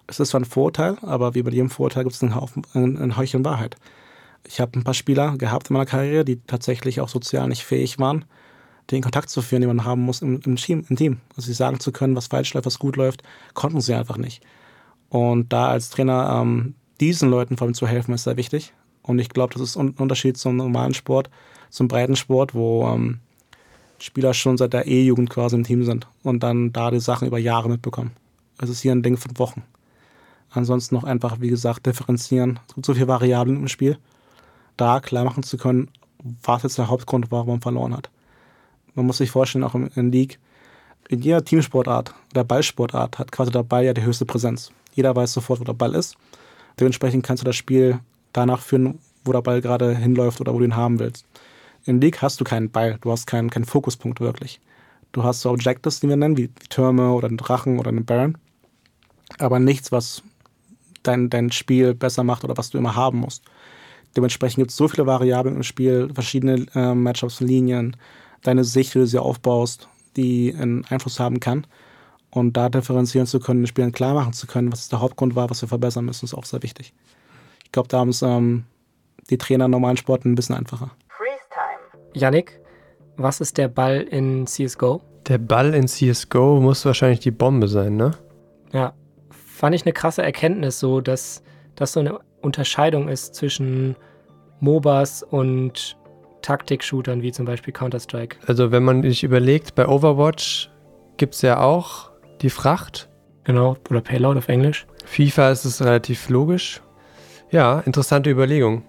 [0.08, 3.76] Es ist zwar ein Vorteil, aber wie bei jedem Vorteil gibt es einen, Haufen, Wahrheit.
[4.48, 7.98] Ich habe ein paar Spieler gehabt in meiner Karriere, die tatsächlich auch sozial nicht fähig
[7.98, 8.26] waren,
[8.92, 11.22] den Kontakt zu führen, den man haben muss im, im, Team, im Team.
[11.36, 13.24] Also sie sagen zu können, was falsch läuft, was gut läuft,
[13.56, 14.44] konnten sie einfach nicht.
[15.10, 18.74] Und da als Trainer ähm, diesen Leuten vor allem zu helfen, ist sehr wichtig.
[19.06, 21.30] Und ich glaube, das ist ein Unterschied zum normalen Sport,
[21.70, 23.20] zum breiten Sport, wo ähm,
[24.00, 27.38] Spieler schon seit der E-Jugend quasi im Team sind und dann da die Sachen über
[27.38, 28.12] Jahre mitbekommen.
[28.58, 29.64] Es ist hier ein Ding von Wochen.
[30.50, 32.60] Ansonsten noch einfach, wie gesagt, differenzieren.
[32.68, 33.98] Es gibt so viele Variablen im Spiel.
[34.78, 35.90] Da klar machen zu können,
[36.44, 38.10] was jetzt der Hauptgrund war, warum man verloren hat.
[38.96, 40.40] Man muss sich vorstellen, auch in League,
[41.10, 44.72] in jeder Teamsportart oder Ballsportart hat quasi der Ball ja die höchste Präsenz.
[44.94, 46.16] Jeder weiß sofort, wo der Ball ist.
[46.80, 48.00] Dementsprechend kannst du das Spiel
[48.38, 51.26] danach führen, wo der Ball gerade hinläuft oder wo du ihn haben willst.
[51.86, 54.60] In League hast du keinen Ball, du hast keinen, keinen Fokuspunkt wirklich.
[55.12, 58.06] Du hast so Objectives, die wir nennen, wie, wie Türme oder einen Drachen oder einen
[58.06, 58.38] Baron,
[59.40, 60.24] aber nichts, was
[61.04, 63.44] dein, dein Spiel besser macht oder was du immer haben musst.
[64.16, 67.96] Dementsprechend gibt es so viele Variablen im Spiel, verschiedene äh, Matchups, Linien,
[68.44, 71.68] deine Sicht, wie du sie aufbaust, die einen Einfluss haben kann.
[72.30, 75.50] Und da differenzieren zu können, den Spielern klar machen zu können, was der Hauptgrund war,
[75.50, 76.94] was wir verbessern müssen, ist auch sehr wichtig.
[77.66, 78.64] Ich glaube, da haben es ähm,
[79.30, 80.92] die Trainer in normalen Sporten ein bisschen einfacher.
[82.14, 82.62] Yannick,
[83.18, 85.02] was ist der Ball in CSGO?
[85.28, 88.12] Der Ball in CSGO muss wahrscheinlich die Bombe sein, ne?
[88.72, 88.94] Ja,
[89.30, 91.44] fand ich eine krasse Erkenntnis, so dass
[91.76, 93.98] das so eine Unterscheidung ist zwischen
[94.62, 95.98] MOBAs und
[96.42, 98.38] Taktik-Shootern wie zum Beispiel Counter-Strike.
[98.48, 100.70] Also wenn man sich überlegt, bei Overwatch
[101.18, 103.10] gibt es ja auch die Fracht.
[103.44, 104.86] Genau, oder Payload auf Englisch.
[105.06, 106.82] FIFA ist es relativ logisch.
[107.52, 108.84] Ja, interessante Überlegung,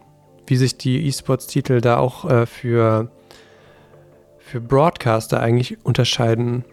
[0.46, 3.10] wie sich die E-Sports-Titel da auch äh, für
[4.46, 6.64] für Broadcaster eigentlich unterscheiden.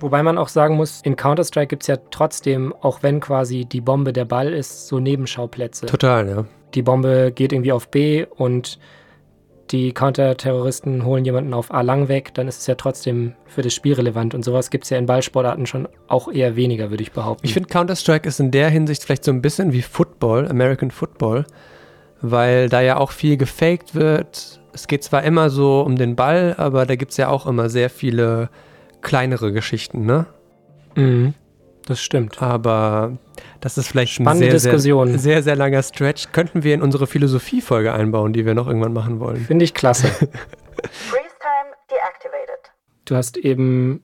[0.00, 3.80] Wobei man auch sagen muss, in Counter-Strike gibt es ja trotzdem, auch wenn quasi die
[3.80, 5.86] Bombe der Ball ist, so Nebenschauplätze.
[5.86, 6.44] Total, ja.
[6.74, 8.78] Die Bombe geht irgendwie auf B und
[9.70, 13.72] die Counter-Terroristen holen jemanden auf A lang weg, dann ist es ja trotzdem für das
[13.72, 14.34] Spiel relevant.
[14.34, 17.46] Und sowas gibt es ja in Ballsportarten schon auch eher weniger, würde ich behaupten.
[17.46, 21.44] Ich finde, Counter-Strike ist in der Hinsicht vielleicht so ein bisschen wie Football, American Football,
[22.20, 26.54] weil da ja auch viel gefaked wird, es geht zwar immer so um den Ball,
[26.56, 28.50] aber da gibt es ja auch immer sehr viele
[29.00, 30.26] kleinere Geschichten, ne?
[30.94, 31.34] Mhm.
[31.86, 32.40] Das stimmt.
[32.42, 33.18] Aber
[33.60, 35.08] das ist vielleicht Spannende ein sehr, Diskussion.
[35.08, 36.32] Sehr, sehr, sehr langer Stretch.
[36.32, 39.44] Könnten wir in unsere Philosophie-Folge einbauen, die wir noch irgendwann machen wollen.
[39.44, 40.06] Finde ich klasse.
[40.08, 42.72] Freeze time deactivated.
[43.04, 44.02] Du hast eben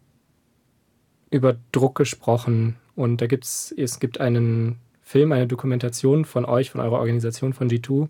[1.30, 6.80] über Druck gesprochen und da gibt's, es gibt einen Film, eine Dokumentation von euch, von
[6.80, 8.08] eurer Organisation, von G2,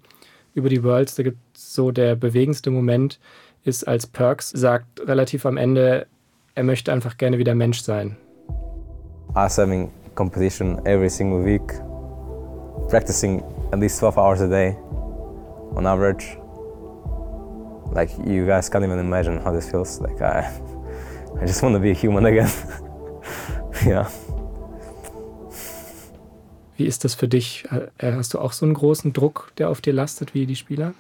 [0.55, 1.17] über die Worlds.
[1.17, 3.21] Da gibt es so der bewegendste Moment,
[3.65, 6.07] ist als Perks sagt relativ am Ende,
[6.55, 8.17] er möchte einfach gerne wieder Mensch sein.
[9.37, 11.69] Us having competition every single week,
[12.89, 14.79] practicing at least 12 hours a day
[15.77, 16.39] on average.
[17.93, 20.01] Like you guys can't even imagine how this feels.
[20.01, 20.51] Like I,
[21.41, 22.51] I just want to be a human again.
[23.87, 24.09] yeah.
[26.79, 27.65] Wie ist das für dich?
[27.99, 30.95] Äh, hast du auch so einen großen Druck, der auf dir lastet, wie die Spieler?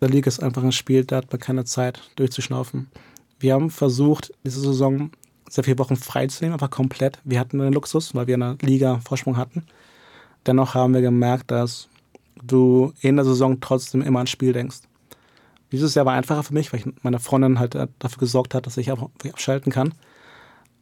[0.00, 2.90] Der Liga ist einfach ein Spiel, da hat man keine Zeit durchzuschnaufen.
[3.38, 5.10] Wir haben versucht, diese Saison
[5.50, 7.18] sehr viele Wochen freizunehmen, einfach komplett.
[7.24, 9.64] Wir hatten den Luxus, weil wir in der Liga Vorsprung hatten.
[10.46, 11.88] Dennoch haben wir gemerkt, dass
[12.42, 14.78] du in der Saison trotzdem immer ans Spiel denkst.
[15.72, 18.76] Dieses Jahr war einfacher für mich, weil meine Freundin halt äh, dafür gesorgt hat, dass
[18.76, 19.94] ich abschalten kann.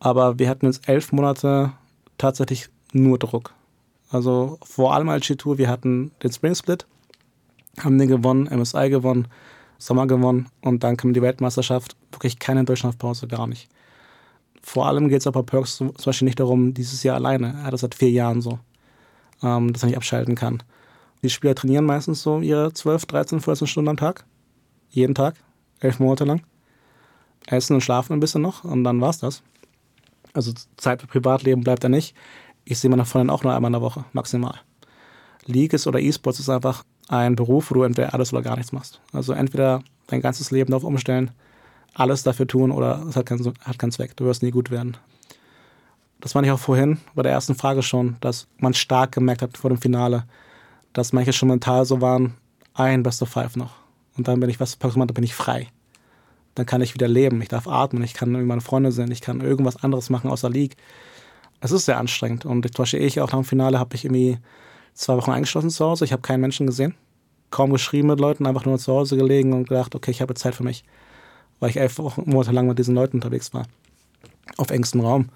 [0.00, 1.72] Aber wir hatten jetzt elf Monate
[2.16, 3.52] tatsächlich nur Druck.
[4.10, 6.86] Also vor allem als G-Tour, wir hatten den Spring Split,
[7.80, 9.28] haben den gewonnen, MSI gewonnen,
[9.78, 11.96] Sommer gewonnen und dann kam die Weltmeisterschaft.
[12.12, 13.68] Wirklich keine Durchschnaufpause, gar nicht.
[14.62, 17.48] Vor allem geht es aber bei Perks zum Beispiel nicht darum, dieses Jahr alleine.
[17.48, 18.58] Er hat das seit vier Jahren so,
[19.42, 20.62] ähm, dass er nicht abschalten kann.
[21.22, 24.24] Die Spieler trainieren meistens so ihre 12, 13, 14 Stunden am Tag.
[24.90, 25.34] Jeden Tag,
[25.80, 26.42] elf Monate lang.
[27.46, 29.42] Essen und schlafen ein bisschen noch und dann war's das.
[30.34, 32.14] Also Zeit für Privatleben bleibt da nicht
[32.70, 34.60] ich sehe meine Freundin auch nur einmal in der Woche, maximal.
[35.46, 38.72] League ist oder E-Sports ist einfach ein Beruf, wo du entweder alles oder gar nichts
[38.72, 39.00] machst.
[39.10, 41.30] Also entweder dein ganzes Leben darauf umstellen,
[41.94, 44.16] alles dafür tun oder es hat keinen, hat keinen Zweck.
[44.16, 44.96] Du wirst nie gut werden.
[46.20, 49.56] Das meine ich auch vorhin bei der ersten Frage schon, dass man stark gemerkt hat
[49.56, 50.24] vor dem Finale,
[50.92, 52.34] dass manche schon mental so waren,
[52.74, 53.74] ein Best of Five noch.
[54.16, 55.68] Und dann bin ich, was dann bin ich frei.
[56.56, 59.40] Dann kann ich wieder leben, ich darf atmen, ich kann meine Freunde sehen, ich kann
[59.40, 60.76] irgendwas anderes machen außer League
[61.60, 62.44] es ist sehr anstrengend.
[62.44, 64.38] Und zum Beispiel ich auch nach dem Finale habe ich irgendwie
[64.94, 66.04] zwei Wochen eingeschlossen zu Hause.
[66.04, 66.94] Ich habe keinen Menschen gesehen.
[67.50, 70.54] Kaum geschrieben mit Leuten, einfach nur zu Hause gelegen und gedacht, okay, ich habe Zeit
[70.54, 70.84] für mich.
[71.60, 73.66] Weil ich elf Wochen, Monate lang mit diesen Leuten unterwegs war.
[74.56, 75.28] Auf engstem Raum.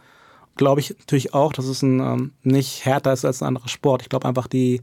[0.56, 4.02] Glaube ich natürlich auch, dass es ein, ähm, nicht härter ist als ein anderer Sport.
[4.02, 4.82] Ich glaube einfach, die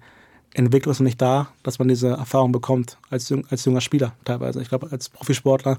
[0.53, 4.61] Entwicklung ist noch nicht da, dass man diese Erfahrung bekommt als, als junger Spieler teilweise.
[4.61, 5.77] Ich glaube, als Profisportler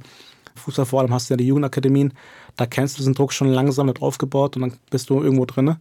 [0.56, 2.12] Fußball vor allem hast du ja die Jugendakademien,
[2.56, 5.76] da kennst du diesen Druck schon langsam mit aufgebaut und dann bist du irgendwo drin.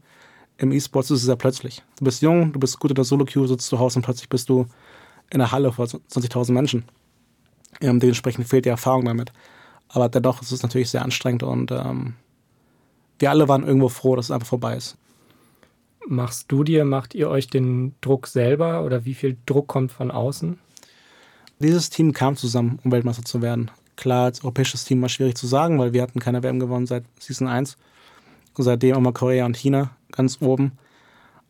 [0.58, 1.84] Im E-Sports ist es ja plötzlich.
[1.98, 4.50] Du bist jung, du bist gut in der Solo-Queue, sitzt zu Hause und plötzlich bist
[4.50, 4.66] du
[5.30, 6.84] in der Halle vor 20.000 Menschen.
[7.82, 9.32] Ähm, dementsprechend fehlt die Erfahrung damit.
[9.90, 12.14] Aber dennoch ist es natürlich sehr anstrengend und ähm,
[13.18, 14.98] wir alle waren irgendwo froh, dass es einfach vorbei ist.
[16.08, 20.12] Machst du dir, macht ihr euch den Druck selber oder wie viel Druck kommt von
[20.12, 20.58] außen?
[21.60, 23.70] Dieses Team kam zusammen, um Weltmeister zu werden.
[23.98, 27.04] Klar, als europäisches Team war schwierig zu sagen, weil wir hatten keine WM gewonnen seit
[27.20, 27.78] Season 1.
[28.58, 30.74] Seitdem immer Korea und China ganz oben.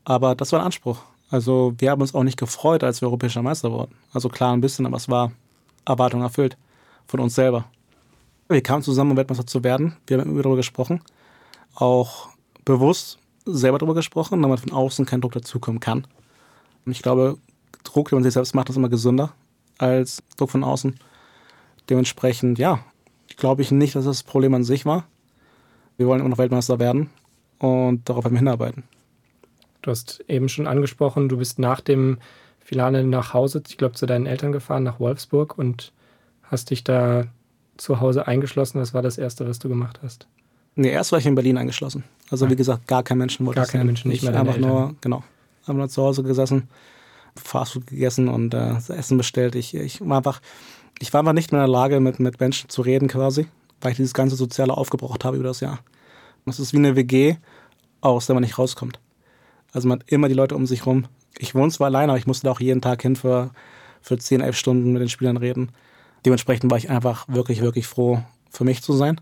[0.04, 1.00] Aber das war ein Anspruch.
[1.30, 3.96] Also wir haben uns auch nicht gefreut, als wir europäischer Meister wurden.
[4.14, 5.32] Also klar ein bisschen, aber es war
[5.86, 6.58] Erwartung erfüllt
[7.06, 7.66] von uns selber.
[8.52, 9.96] Wir kamen zusammen, um Weltmeister zu werden.
[10.08, 11.02] Wir haben immer darüber gesprochen.
[11.76, 12.30] Auch
[12.66, 16.08] bewusst selber darüber gesprochen, damit von außen kein Druck dazukommen kann.
[16.84, 17.38] Und ich glaube,
[17.84, 19.34] Druck, den man sich selbst macht, ist immer gesünder
[19.78, 21.00] als Druck von außen.
[21.92, 22.80] Dementsprechend, ja,
[23.38, 25.06] glaube ich nicht, dass das Problem an sich war.
[25.98, 27.12] Wir wollen immer noch Weltmeister werden
[27.60, 28.84] und darauf werden wir hinarbeiten.
[29.84, 32.18] Du hast eben schon angesprochen, du bist nach dem
[32.60, 35.94] Finale nach Hause, ich glaube, zu deinen Eltern gefahren, nach Wolfsburg und
[36.44, 37.28] hast dich da
[37.80, 38.80] zu Hause eingeschlossen.
[38.80, 40.28] Was war das Erste, was du gemacht hast?
[40.76, 42.04] Nee, erst war ich in Berlin eingeschlossen.
[42.30, 42.52] Also ja.
[42.52, 44.70] wie gesagt, gar kein Menschen wollte Gar keine Menschen, nicht mehr Einfach Eltern.
[44.70, 45.24] nur, genau,
[45.62, 46.70] einfach nur zu Hause gesessen,
[47.36, 49.56] Fastfood gegessen und äh, Essen bestellt.
[49.56, 50.42] Ich, ich war einfach,
[51.00, 53.48] ich war einfach nicht mehr in der Lage, mit, mit Menschen zu reden quasi,
[53.82, 55.80] weil ich dieses ganze Soziale aufgebraucht habe über das Jahr.
[56.46, 57.36] Das ist wie eine WG,
[58.02, 59.00] aus der man nicht rauskommt.
[59.72, 61.06] Also man hat immer die Leute um sich rum.
[61.38, 63.52] Ich wohne zwar alleine, aber ich musste da auch jeden Tag hin für,
[64.02, 65.72] für 10, 11 Stunden mit den Spielern reden.
[66.26, 69.22] Dementsprechend war ich einfach wirklich, wirklich froh, für mich zu sein,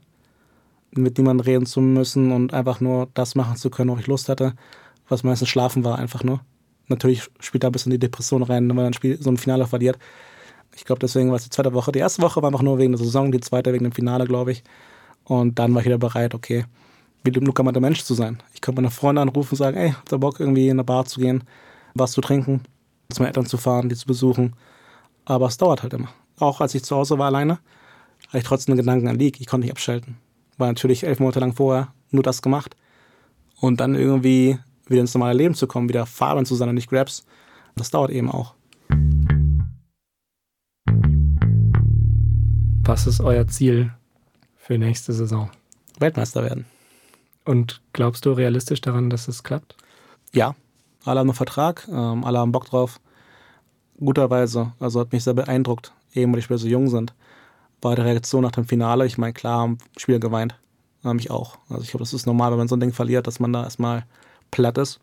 [0.92, 4.30] mit niemandem reden zu müssen und einfach nur das machen zu können, worauf ich Lust
[4.30, 4.54] hatte,
[5.08, 6.42] was meistens schlafen war, einfach nur.
[6.88, 9.68] Natürlich spielt da ein bisschen die Depression rein, wenn man ein Spiel, so ein Finale
[9.68, 9.98] verliert.
[10.76, 11.92] Ich glaube, deswegen war es die zweite Woche.
[11.92, 14.52] Die erste Woche war einfach nur wegen der Saison, die zweite wegen dem Finale, glaube
[14.52, 14.64] ich.
[15.24, 16.66] Und dann war ich wieder bereit, okay,
[17.24, 18.42] wie Luca mal der Mensch zu sein.
[18.54, 21.06] Ich konnte meine Freunde anrufen und sagen, ey, habt ihr Bock, irgendwie in eine Bar
[21.06, 21.44] zu gehen,
[21.94, 22.62] was zu trinken,
[23.10, 24.56] zu meinen Eltern zu fahren, die zu besuchen.
[25.26, 26.10] Aber es dauert halt immer.
[26.40, 27.60] Auch als ich zu Hause war alleine,
[28.28, 29.42] hatte ich trotzdem einen Gedanken an League.
[29.42, 30.18] Ich konnte nicht abschalten.
[30.58, 32.76] War natürlich elf Monate lang vorher nur das gemacht.
[33.60, 36.90] Und dann irgendwie wieder ins normale Leben zu kommen, wieder Fabian zu sein und nicht
[36.90, 37.26] Grabs,
[37.76, 38.54] das dauert eben auch.
[42.84, 43.92] Was ist euer Ziel
[44.56, 45.50] für nächste Saison?
[46.00, 46.66] Weltmeister werden.
[47.46, 49.76] Und glaubst du realistisch daran, dass es klappt?
[50.34, 50.56] Ja,
[51.04, 53.00] alle haben einen Vertrag, ähm, alle haben Bock drauf.
[54.00, 57.14] Guterweise, also hat mich sehr beeindruckt, eben weil die Spieler so jung sind,
[57.82, 59.06] war die Reaktion nach dem Finale.
[59.06, 60.56] Ich meine, klar haben Spieler geweint,
[61.04, 61.58] mich auch.
[61.70, 63.64] Also ich glaube, das ist normal, wenn man so ein Ding verliert, dass man da
[63.64, 64.06] erstmal
[64.52, 65.00] platt ist.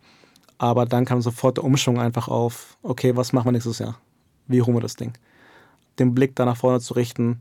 [0.59, 3.99] Aber dann kam sofort der Umschwung einfach auf, okay, was machen wir nächstes Jahr?
[4.47, 5.13] Wie holen wir das Ding?
[5.99, 7.41] Den Blick da nach vorne zu richten,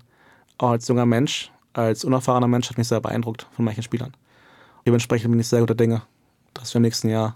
[0.57, 4.13] auch als junger Mensch, als unerfahrener Mensch, hat mich sehr beeindruckt von manchen Spielern.
[4.85, 6.03] Dementsprechend bin ich sehr guter Dinge,
[6.53, 7.35] dass wir im nächsten Jahr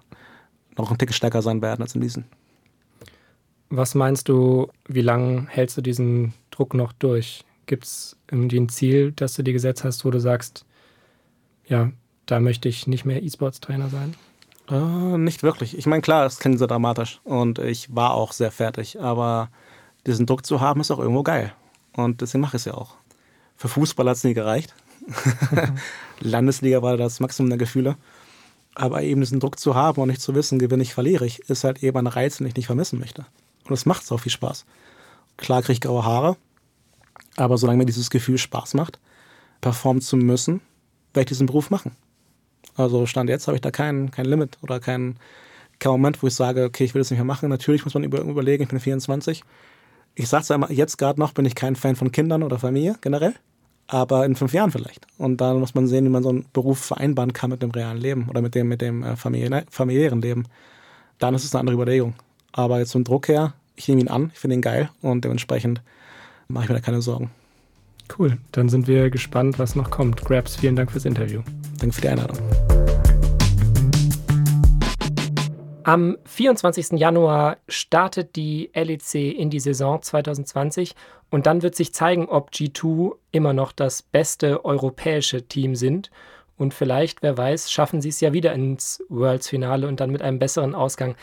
[0.77, 2.25] noch ein Tick stärker sein werden als in diesem.
[3.69, 7.43] Was meinst du, wie lange hältst du diesen Druck noch durch?
[7.65, 10.65] Gibt es irgendwie ein Ziel, das du dir gesetzt hast, wo du sagst,
[11.67, 11.91] ja,
[12.25, 14.15] da möchte ich nicht mehr E-Sports-Trainer sein?
[14.69, 15.77] Äh, nicht wirklich.
[15.77, 19.49] Ich meine, klar, es klingt sehr dramatisch und ich war auch sehr fertig, aber
[20.05, 21.53] diesen Druck zu haben, ist auch irgendwo geil.
[21.95, 22.95] Und deswegen mache ich es ja auch.
[23.55, 24.73] Für Fußball hat es nie gereicht.
[26.19, 27.97] Landesliga war das Maximum der Gefühle.
[28.75, 31.63] Aber eben diesen Druck zu haben und nicht zu wissen, gewinne ich, verliere ich, ist
[31.63, 33.25] halt eben ein Reiz, den ich nicht vermissen möchte.
[33.67, 34.65] Und es macht so viel Spaß.
[35.37, 36.37] Klar kriege ich graue Haare,
[37.35, 38.99] aber solange mir dieses Gefühl Spaß macht,
[39.61, 40.61] performen zu müssen,
[41.13, 41.91] werde ich diesen Beruf machen.
[42.75, 45.17] Also Stand jetzt habe ich da kein, kein Limit oder kein,
[45.79, 47.49] kein Moment, wo ich sage, okay, ich will das nicht mehr machen.
[47.49, 49.43] Natürlich muss man über, überlegen, ich bin 24.
[50.15, 52.95] Ich sage es einmal, jetzt gerade noch bin ich kein Fan von Kindern oder Familie
[53.01, 53.35] generell
[53.87, 55.07] aber in fünf Jahren vielleicht.
[55.17, 57.97] Und dann muss man sehen, wie man so einen Beruf vereinbaren kann mit dem realen
[57.97, 60.47] Leben oder mit dem, mit dem äh, familiären Leben.
[61.19, 62.13] Dann ist es eine andere Überlegung.
[62.57, 65.83] Aber jetzt zum Druck her, ich nehme ihn an, ich finde ihn geil und dementsprechend
[66.47, 67.29] mache ich mir da keine Sorgen.
[68.17, 70.25] Cool, dann sind wir gespannt, was noch kommt.
[70.25, 71.43] Grabs, vielen Dank fürs Interview.
[71.77, 72.39] Danke für die Einladung.
[75.83, 76.99] Am 24.
[76.99, 80.95] Januar startet die LEC in die Saison 2020
[81.29, 86.09] und dann wird sich zeigen, ob G2 immer noch das beste europäische Team sind.
[86.57, 90.39] Und vielleicht, wer weiß, schaffen sie es ja wieder ins Worlds-Finale und dann mit einem
[90.39, 91.15] besseren Ausgang.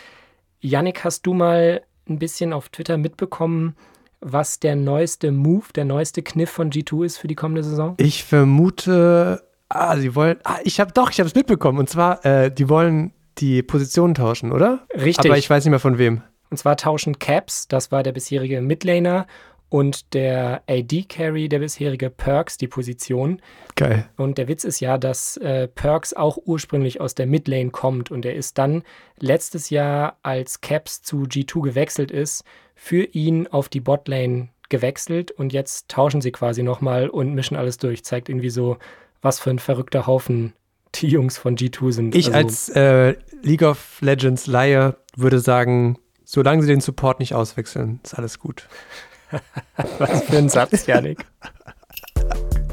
[0.65, 3.77] Yannick, hast du mal ein bisschen auf Twitter mitbekommen,
[4.21, 7.95] was der neueste Move, der neueste Kniff von G2 ist für die kommende Saison?
[7.99, 11.79] Ich vermute, ah, sie wollen, ah, ich habe doch, ich habe es mitbekommen.
[11.79, 14.87] Und zwar, äh, die wollen die Positionen tauschen, oder?
[14.95, 15.31] Richtig.
[15.31, 16.23] Aber ich weiß nicht mehr von wem.
[16.49, 19.27] Und zwar tauschen Caps, das war der bisherige Midlaner,
[19.69, 23.41] und der AD-Carry, der bisherige Perks, die Position.
[23.75, 24.09] Geil.
[24.17, 28.25] Und der Witz ist ja, dass äh, Perks auch ursprünglich aus der Midlane kommt und
[28.25, 28.83] er ist dann
[29.19, 32.45] letztes Jahr, als Caps zu G2 gewechselt ist,
[32.75, 37.79] für ihn auf die Botlane gewechselt und jetzt tauschen sie quasi nochmal und mischen alles
[37.79, 38.05] durch.
[38.05, 38.79] Zeigt irgendwie so,
[39.23, 40.53] was für ein verrückter Haufen
[40.95, 42.15] die Jungs von G2 sind.
[42.15, 47.35] Ich also, als äh, League of Legends Laie würde sagen, solange sie den Support nicht
[47.35, 48.69] auswechseln, ist alles gut.
[49.99, 51.25] was für ein Satz, Janik.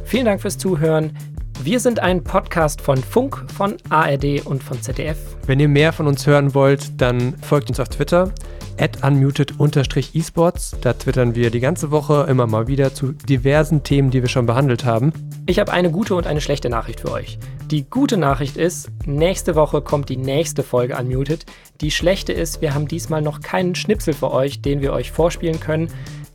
[0.04, 1.18] Vielen Dank fürs Zuhören.
[1.64, 5.18] Wir sind ein Podcast von Funk, von ARD und von ZDF.
[5.46, 8.32] Wenn ihr mehr von uns hören wollt, dann folgt uns auf Twitter
[8.80, 10.76] at unmuted-esports.
[10.82, 14.48] Da twittern wir die ganze Woche immer mal wieder zu diversen Themen, die wir schon
[14.48, 15.14] behandelt haben.
[15.46, 17.38] Ich habe eine gute und eine schlechte Nachricht für euch.
[17.70, 21.46] Die gute Nachricht ist, nächste Woche kommt die nächste Folge Unmuted.
[21.80, 25.60] Die schlechte ist, wir haben diesmal noch keinen Schnipsel für euch, den wir euch vorspielen
[25.60, 25.90] können.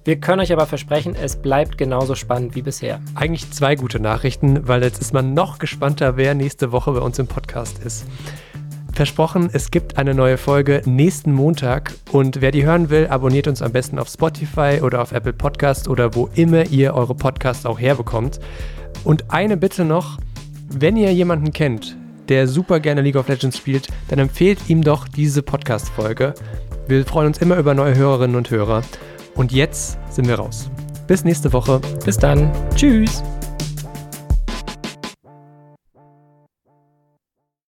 [0.07, 3.01] Wir können euch aber versprechen, es bleibt genauso spannend wie bisher.
[3.17, 7.19] Eigentlich zwei gute Nachrichten, weil jetzt ist man noch gespannter, wer nächste Woche bei uns
[7.19, 8.07] im Podcast ist.
[8.93, 13.63] Versprochen, es gibt eine neue Folge nächsten Montag und wer die hören will, abonniert uns
[13.63, 17.81] am besten auf Spotify oder auf Apple Podcast oder wo immer ihr eure Podcasts auch
[17.81, 18.39] herbekommt.
[19.03, 20.19] Und eine Bitte noch,
[20.69, 21.97] wenn ihr jemanden kennt,
[22.29, 26.35] der super gerne League of Legends spielt, dann empfehlt ihm doch diese Podcast-Folge.
[26.87, 28.83] Wir freuen uns immer über neue Hörerinnen und Hörer.
[29.37, 30.68] Und jetzt sind wir raus.
[31.07, 31.80] Bis nächste Woche.
[32.05, 32.51] Bis dann.
[32.74, 33.22] Tschüss.